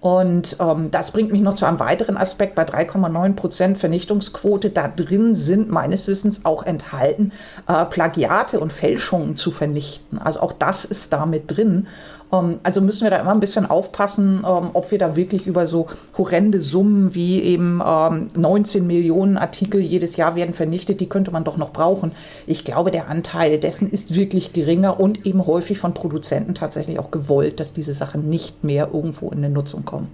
Und 0.00 0.56
ähm, 0.60 0.90
das 0.90 1.10
bringt 1.10 1.32
mich 1.32 1.40
noch 1.40 1.54
zu 1.54 1.66
einem 1.66 1.80
weiteren 1.80 2.16
Aspekt. 2.16 2.54
Bei 2.54 2.62
3,9 2.64 3.34
Prozent 3.34 3.78
Vernichtungsquote, 3.78 4.70
da 4.70 4.86
drin 4.86 5.34
sind 5.34 5.70
meines 5.70 6.06
Wissens 6.06 6.44
auch 6.44 6.62
enthalten, 6.62 7.32
äh, 7.66 7.84
Plagiate 7.84 8.60
und 8.60 8.72
Fälschungen 8.72 9.34
zu 9.34 9.50
vernichten. 9.50 10.18
Also 10.18 10.40
auch 10.40 10.52
das 10.52 10.84
ist 10.84 11.12
damit 11.12 11.44
drin. 11.56 11.88
Ähm, 12.32 12.60
also 12.62 12.80
müssen 12.80 13.04
wir 13.04 13.10
da 13.10 13.16
immer 13.16 13.32
ein 13.32 13.40
bisschen 13.40 13.66
aufpassen, 13.66 14.44
ähm, 14.46 14.70
ob 14.72 14.90
wir 14.90 14.98
da 14.98 15.16
wirklich 15.16 15.46
über 15.46 15.66
so 15.66 15.86
horrende 16.16 16.60
Summen 16.60 17.14
wie 17.14 17.42
eben 17.42 17.78
19 17.78 18.82
ähm, 18.82 18.86
Millionen 18.86 19.36
Artikel 19.36 19.80
jedes 19.80 20.16
Jahr 20.16 20.36
werden 20.36 20.54
vernichtet, 20.54 21.00
die 21.00 21.08
könnte 21.08 21.30
man 21.30 21.44
doch 21.44 21.56
noch 21.56 21.72
brauchen. 21.72 22.12
Ich 22.46 22.64
glaube, 22.64 22.90
der 22.90 23.08
Anteil 23.08 23.58
dessen 23.58 23.90
ist 23.90 24.14
wirklich 24.14 24.52
geringer 24.52 25.00
und 25.00 25.26
eben 25.26 25.46
häufig 25.46 25.78
von 25.78 25.94
Produzenten 25.94 26.54
tatsächlich 26.54 26.98
auch 26.98 27.10
gewollt, 27.10 27.60
dass 27.60 27.72
diese 27.72 27.94
Sachen 27.94 28.28
nicht 28.28 28.64
mehr 28.64 28.90
irgendwo 28.92 29.30
in 29.30 29.38
eine 29.38 29.50
Nutzung 29.50 29.84
kommen. 29.84 30.08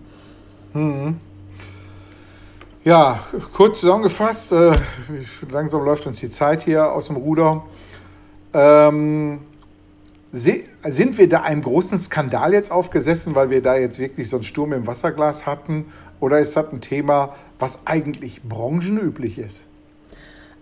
Mhm. 0.72 1.16
Ja, 2.84 3.20
kurz 3.54 3.80
zusammengefasst, 3.80 4.52
äh, 4.52 4.72
langsam 5.50 5.84
läuft 5.84 6.06
uns 6.06 6.20
die 6.20 6.28
Zeit 6.28 6.62
hier 6.62 6.92
aus 6.92 7.06
dem 7.06 7.16
Ruder. 7.16 7.64
Ähm, 8.52 9.40
sind 10.34 11.18
wir 11.18 11.28
da 11.28 11.42
einem 11.42 11.62
großen 11.62 11.98
Skandal 11.98 12.52
jetzt 12.52 12.70
aufgesessen, 12.70 13.34
weil 13.34 13.50
wir 13.50 13.62
da 13.62 13.76
jetzt 13.76 13.98
wirklich 13.98 14.28
so 14.28 14.36
einen 14.36 14.44
Sturm 14.44 14.72
im 14.72 14.86
Wasserglas 14.86 15.46
hatten? 15.46 15.86
Oder 16.20 16.40
ist 16.40 16.56
das 16.56 16.72
ein 16.72 16.80
Thema, 16.80 17.34
was 17.58 17.80
eigentlich 17.86 18.42
branchenüblich 18.42 19.38
ist? 19.38 19.64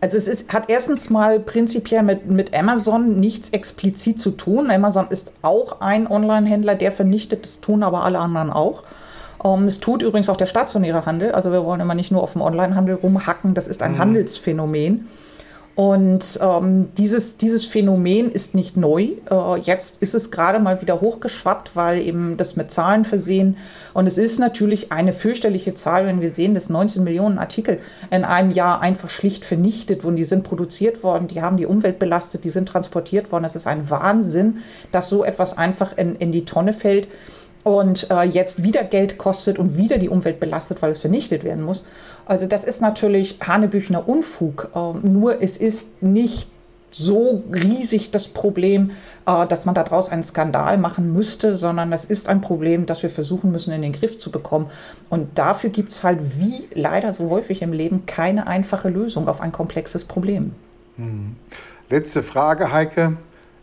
Also 0.01 0.17
es 0.17 0.27
ist, 0.27 0.53
hat 0.53 0.69
erstens 0.69 1.11
mal 1.11 1.39
prinzipiell 1.39 2.03
mit, 2.03 2.29
mit 2.29 2.57
Amazon 2.59 3.21
nichts 3.21 3.51
explizit 3.51 4.19
zu 4.19 4.33
tun. 4.33 4.69
Amazon 4.71 5.07
ist 5.09 5.33
auch 5.43 5.81
ein 5.81 6.09
Online-Händler, 6.09 6.75
der 6.75 6.91
vernichtet, 6.91 7.45
das 7.45 7.61
tun 7.61 7.83
aber 7.85 8.05
alle 8.05 8.19
anderen 8.19 8.51
auch. 8.51 8.83
Ähm, 9.45 9.65
es 9.65 9.79
tut 9.79 10.03
übrigens 10.03 10.29
auch 10.29 10.37
der 10.37 10.47
stationäre 10.47 11.07
Handel. 11.07 11.33
Also 11.33 11.53
wir 11.53 11.65
wollen 11.65 11.81
immer 11.81 11.95
nicht 11.95 12.11
nur 12.11 12.23
auf 12.23 12.33
dem 12.33 12.43
Online-Handel 12.43 12.97
rumhacken, 12.97 13.55
das 13.55 13.69
ist 13.69 13.83
ein 13.83 13.93
mhm. 13.93 13.99
Handelsphänomen. 13.99 15.09
Und 15.75 16.39
ähm, 16.43 16.91
dieses, 16.99 17.39
dieses 17.39 17.65
Phänomen 17.65 18.31
ist 18.31 18.55
nicht 18.55 18.77
neu. 18.77 19.09
Äh, 19.31 19.61
jetzt 19.63 20.03
ist 20.03 20.15
es 20.15 20.31
gerade 20.31 20.59
mal 20.59 20.83
wieder 20.83 21.01
hochgeschwappt, 21.01 21.75
weil 21.75 22.03
eben 22.03 22.37
das 22.37 22.57
mit 22.57 22.71
Zahlen 22.71 23.07
versehen. 23.07 23.57
Und 23.95 24.07
es 24.07 24.19
ist 24.19 24.39
natürlich 24.39 24.93
eine 24.93 25.15
fürchterliche 25.15 25.73
Zahl, 25.73 26.07
wenn 26.07 26.21
wir 26.21 26.31
sehen, 26.31 26.53
dass 26.53 26.69
19 26.69 27.03
Millionen 27.03 27.39
Artikel 27.39 27.79
in 28.11 28.25
einem 28.25 28.51
Jahr 28.51 28.83
einfach 28.83 29.09
schlicht 29.09 29.47
vernichtet 29.47 30.05
wurden. 30.05 30.17
Die 30.17 30.25
sind 30.25 30.45
produziert 30.45 31.03
worden, 31.03 31.27
die 31.27 31.41
haben 31.41 31.57
die 31.57 31.67
Umwelt 31.67 31.99
belastet, 31.99 32.45
die 32.45 32.51
sind 32.51 32.69
transportiert 32.69 33.33
worden. 33.33 33.45
Das 33.45 33.57
ist 33.57 33.67
ein 33.67 33.89
Wahnsinn, 33.89 34.59
dass 34.91 35.09
so 35.09 35.25
etwas 35.25 35.57
einfach 35.57 35.97
in, 35.97 36.17
in 36.17 36.33
die 36.33 36.45
Tonne 36.45 36.75
fällt 36.75 37.09
und 37.65 38.11
äh, 38.11 38.23
jetzt 38.23 38.65
wieder 38.65 38.85
Geld 38.85 39.19
kostet 39.19 39.59
und 39.59 39.77
wieder 39.77 39.99
die 39.99 40.09
Umwelt 40.09 40.41
belastet, 40.41 40.83
weil 40.83 40.91
es 40.91 40.99
vernichtet 40.99 41.45
werden 41.45 41.65
muss. 41.65 41.85
Also 42.27 42.47
das 42.47 42.65
ist 42.65 42.81
natürlich 42.81 43.39
Hanebüchner 43.47 44.09
Unfug. 44.09 44.71
Äh, 44.75 45.07
nur 45.07 45.41
es 45.43 45.57
ist 45.59 46.03
nicht 46.03 46.51
so 46.91 47.43
riesig 47.53 48.11
das 48.11 48.29
Problem, 48.29 48.91
äh, 49.27 49.47
dass 49.47 49.65
man 49.65 49.75
daraus 49.75 50.11
einen 50.11 50.23
Skandal 50.23 50.77
machen 50.79 51.13
müsste, 51.13 51.55
sondern 51.55 51.91
das 51.91 52.05
ist 52.05 52.29
ein 52.29 52.41
Problem, 52.41 52.87
das 52.87 53.03
wir 53.03 53.11
versuchen 53.11 53.51
müssen 53.53 53.73
in 53.73 53.83
den 53.83 53.93
Griff 53.93 54.19
zu 54.19 54.31
bekommen. 54.31 54.69
Und 55.09 55.39
dafür 55.39 55.71
gibt 55.71 55.89
es 55.89 56.03
halt, 56.03 56.41
wie 56.41 56.69
leider 56.75 57.13
so 57.13 57.31
häufig 57.31 57.63
im 57.63 57.73
Leben, 57.73 58.07
keine 58.07 58.47
einfache 58.47 58.89
Lösung 58.89 59.29
auf 59.29 59.41
ein 59.41 59.53
komplexes 59.53 60.05
Problem. 60.05 60.53
Hm. 60.97 61.37
Letzte 61.89 62.23
Frage, 62.23 62.73
Heike. 62.73 63.17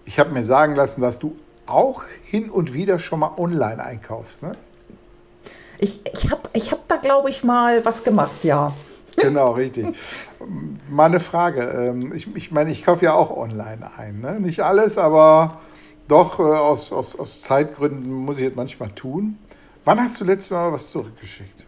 Ich 0.05 0.19
habe 0.19 0.31
mir 0.31 0.43
sagen 0.43 0.75
lassen, 0.75 1.01
dass 1.01 1.19
du 1.19 1.35
auch 1.69 2.03
hin 2.23 2.49
und 2.49 2.73
wieder 2.73 2.99
schon 2.99 3.19
mal 3.19 3.33
online 3.37 3.83
einkaufst, 3.83 4.43
ne? 4.43 4.53
Ich, 5.79 6.01
ich 6.11 6.29
habe 6.29 6.41
ich 6.53 6.71
hab 6.71 6.87
da, 6.87 6.97
glaube 6.97 7.29
ich, 7.29 7.43
mal 7.43 7.83
was 7.85 8.03
gemacht, 8.03 8.43
ja. 8.43 8.73
Genau, 9.15 9.51
richtig. 9.51 9.87
Mal 10.89 11.05
eine 11.05 11.19
Frage. 11.19 11.61
Ähm, 11.61 12.13
ich, 12.13 12.33
ich 12.35 12.51
meine, 12.51 12.71
ich 12.71 12.85
kaufe 12.85 13.03
ja 13.03 13.13
auch 13.15 13.35
online 13.35 13.89
ein. 13.97 14.21
Ne? 14.21 14.39
Nicht 14.39 14.61
alles, 14.61 14.97
aber 14.97 15.59
doch 16.07 16.39
äh, 16.39 16.43
aus, 16.43 16.93
aus, 16.93 17.17
aus 17.17 17.41
Zeitgründen 17.41 18.11
muss 18.11 18.39
ich 18.39 18.47
es 18.47 18.55
manchmal 18.55 18.91
tun. 18.91 19.37
Wann 19.83 19.99
hast 19.99 20.19
du 20.21 20.25
letztes 20.25 20.51
Mal 20.51 20.71
was 20.71 20.89
zurückgeschickt? 20.89 21.65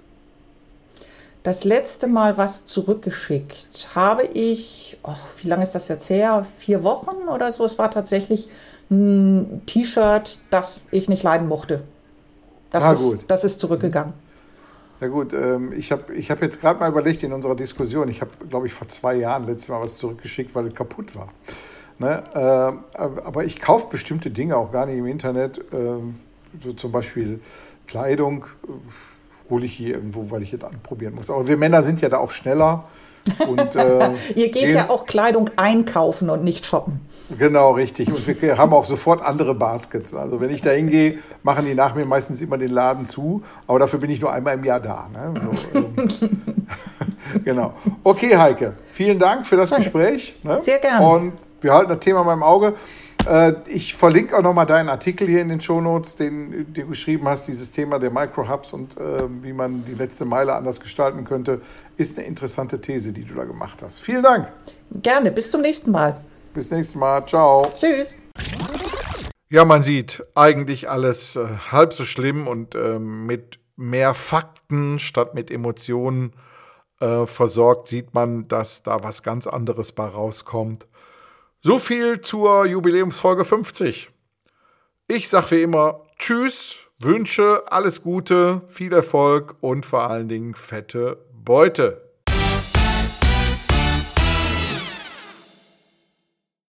Das 1.44 1.64
letzte 1.64 2.08
Mal 2.08 2.38
was 2.38 2.66
zurückgeschickt 2.66 3.90
habe 3.96 4.24
ich, 4.24 4.98
oh, 5.04 5.16
wie 5.42 5.48
lange 5.48 5.64
ist 5.64 5.74
das 5.74 5.88
jetzt 5.88 6.10
her? 6.10 6.46
Vier 6.58 6.84
Wochen 6.84 7.28
oder 7.28 7.52
so. 7.52 7.66
Es 7.66 7.80
war 7.80 7.90
tatsächlich 7.90 8.48
ein 8.92 9.66
T-Shirt, 9.66 10.38
das 10.50 10.86
ich 10.92 11.10
nicht 11.10 11.24
leiden 11.24 11.48
mochte. 11.48 11.84
Das, 12.72 12.84
ah, 12.84 12.92
ist, 12.94 13.02
gut. 13.02 13.20
das 13.28 13.44
ist 13.44 13.60
zurückgegangen. 13.60 14.14
Ja 15.00 15.08
gut, 15.08 15.34
ähm, 15.34 15.74
ich 15.74 15.92
habe 15.92 16.14
ich 16.14 16.30
hab 16.30 16.42
jetzt 16.42 16.62
gerade 16.62 16.80
mal 16.80 16.90
überlegt 16.90 17.24
in 17.24 17.34
unserer 17.34 17.56
Diskussion, 17.56 18.08
ich 18.08 18.22
habe, 18.22 18.32
glaube 18.50 18.68
ich, 18.68 18.74
vor 18.74 18.88
zwei 18.88 19.16
Jahren 19.16 19.44
letztes 19.46 19.70
Mal 19.70 19.82
was 19.82 19.98
zurückgeschickt, 19.98 20.54
weil 20.54 20.68
es 20.68 20.76
kaputt 20.76 21.16
war. 21.16 21.30
Ne? 21.98 22.24
Äh, 22.34 22.98
aber 22.98 23.46
ich 23.46 23.60
kaufe 23.60 23.88
bestimmte 23.90 24.30
Dinge 24.30 24.58
auch 24.58 24.72
gar 24.72 24.86
nicht 24.86 24.98
im 24.98 25.08
Internet, 25.08 25.60
äh, 25.74 25.98
so 26.62 26.74
zum 26.74 26.92
Beispiel 26.92 27.40
Kleidung, 27.88 28.46
äh, 28.64 29.50
hole 29.50 29.66
ich 29.66 29.74
hier 29.74 29.96
irgendwo, 29.96 30.30
weil 30.32 30.44
ich 30.44 30.54
es 30.54 30.64
anprobieren 30.64 31.16
muss. 31.16 31.30
Aber 31.30 31.48
wir 31.48 31.58
Männer 31.58 31.84
sind 31.84 32.02
ja 32.02 32.10
da 32.10 32.18
auch 32.18 32.32
schneller. 32.32 32.86
Und, 33.48 33.76
äh, 33.76 34.12
Ihr 34.36 34.50
geht 34.50 34.72
ja 34.72 34.90
auch 34.90 35.06
Kleidung 35.06 35.50
einkaufen 35.56 36.30
und 36.30 36.44
nicht 36.44 36.66
shoppen. 36.66 37.00
Genau, 37.38 37.72
richtig. 37.72 38.10
Und 38.10 38.42
wir 38.42 38.58
haben 38.58 38.74
auch 38.74 38.86
sofort 38.86 39.22
andere 39.22 39.56
Baskets. 39.56 40.14
Also 40.14 40.42
wenn 40.42 40.50
ich 40.50 40.62
da 40.62 40.72
hingehe, 40.72 41.20
machen 41.44 41.66
die 41.66 41.76
nach 41.76 41.96
mir 41.96 42.06
meistens 42.06 42.42
immer 42.42 42.58
den 42.58 42.72
Laden 42.72 43.06
zu. 43.06 43.42
Aber 43.68 43.80
dafür 43.80 44.00
bin 44.00 44.10
ich 44.10 44.20
nur 44.22 44.32
einmal 44.32 44.56
im 44.56 44.64
Jahr 44.64 44.80
da. 44.80 45.08
Ne? 45.14 45.34
So, 45.42 45.80
ähm, 45.80 46.10
genau. 47.46 47.74
Okay, 48.04 48.36
Heike, 48.36 48.74
vielen 48.94 49.20
Dank 49.20 49.46
für 49.46 49.56
das 49.56 49.72
Gespräch. 49.72 50.36
Ne? 50.44 50.60
Sehr 50.60 50.80
gerne. 50.80 51.08
Und 51.08 51.34
wir 51.62 51.74
halten 51.74 51.90
das 51.90 52.00
Thema 52.00 52.24
mal 52.24 52.34
im 52.34 52.44
Auge. 52.44 52.74
Äh, 53.28 53.56
ich 53.68 53.94
verlinke 53.94 54.38
auch 54.38 54.42
nochmal 54.42 54.66
deinen 54.66 54.90
Artikel 54.90 55.28
hier 55.28 55.42
in 55.42 55.50
den 55.50 55.62
Shownotes, 55.62 56.16
den, 56.16 56.52
den 56.52 56.74
du 56.74 56.88
geschrieben 56.88 57.28
hast, 57.28 57.48
dieses 57.48 57.72
Thema 57.72 58.00
der 58.00 58.12
Microhubs 58.12 58.74
und 58.74 58.98
äh, 58.98 59.24
wie 59.42 59.54
man 59.54 59.86
die 59.86 59.94
letzte 59.94 60.26
Meile 60.26 60.56
anders 60.56 60.80
gestalten 60.80 61.24
könnte, 61.24 61.62
ist 61.98 62.18
eine 62.18 62.28
interessante 62.28 62.82
These, 62.82 63.14
die 63.14 63.24
du 63.24 63.36
da 63.36 63.44
gemacht 63.44 63.82
hast. 63.84 64.00
Vielen 64.00 64.24
Dank. 64.24 64.52
Gerne, 65.02 65.32
bis 65.32 65.52
zum 65.52 65.62
nächsten 65.62 65.92
Mal. 65.92 66.22
Bis 66.54 66.72
nächstes 66.72 66.96
Mal, 66.96 67.24
ciao. 67.26 67.70
Tschüss. 67.74 68.16
Ja, 69.50 69.66
man 69.66 69.84
sieht 69.84 70.24
eigentlich 70.34 70.90
alles 70.90 71.36
äh, 71.36 71.46
halb 71.72 71.94
so 71.94 72.06
schlimm 72.06 72.48
und 72.48 72.74
äh, 72.76 73.00
mit 73.00 73.60
mehr 73.76 74.14
Fakten 74.14 75.00
statt 75.00 75.34
mit 75.34 75.52
Emotionen 75.52 76.34
äh, 77.02 77.26
versorgt, 77.26 77.88
sieht 77.88 78.14
man, 78.14 78.48
dass 78.48 78.84
da 78.84 79.04
was 79.04 79.24
ganz 79.24 79.48
anderes 79.48 79.92
bei 79.92 80.06
rauskommt. 80.06 80.88
So 81.64 81.78
viel 81.78 82.22
zur 82.22 82.66
Jubiläumsfolge 82.66 83.46
50. 83.46 84.10
Ich 85.08 85.30
sage 85.30 85.52
wie 85.52 85.62
immer 85.62 86.08
Tschüss, 86.18 86.80
wünsche 86.98 87.72
alles 87.72 88.02
Gute, 88.02 88.64
viel 88.68 88.92
Erfolg 88.92 89.58
und 89.62 89.86
vor 89.86 90.10
allen 90.10 90.28
Dingen 90.28 90.56
fette 90.56 91.24
Beute. 91.32 92.11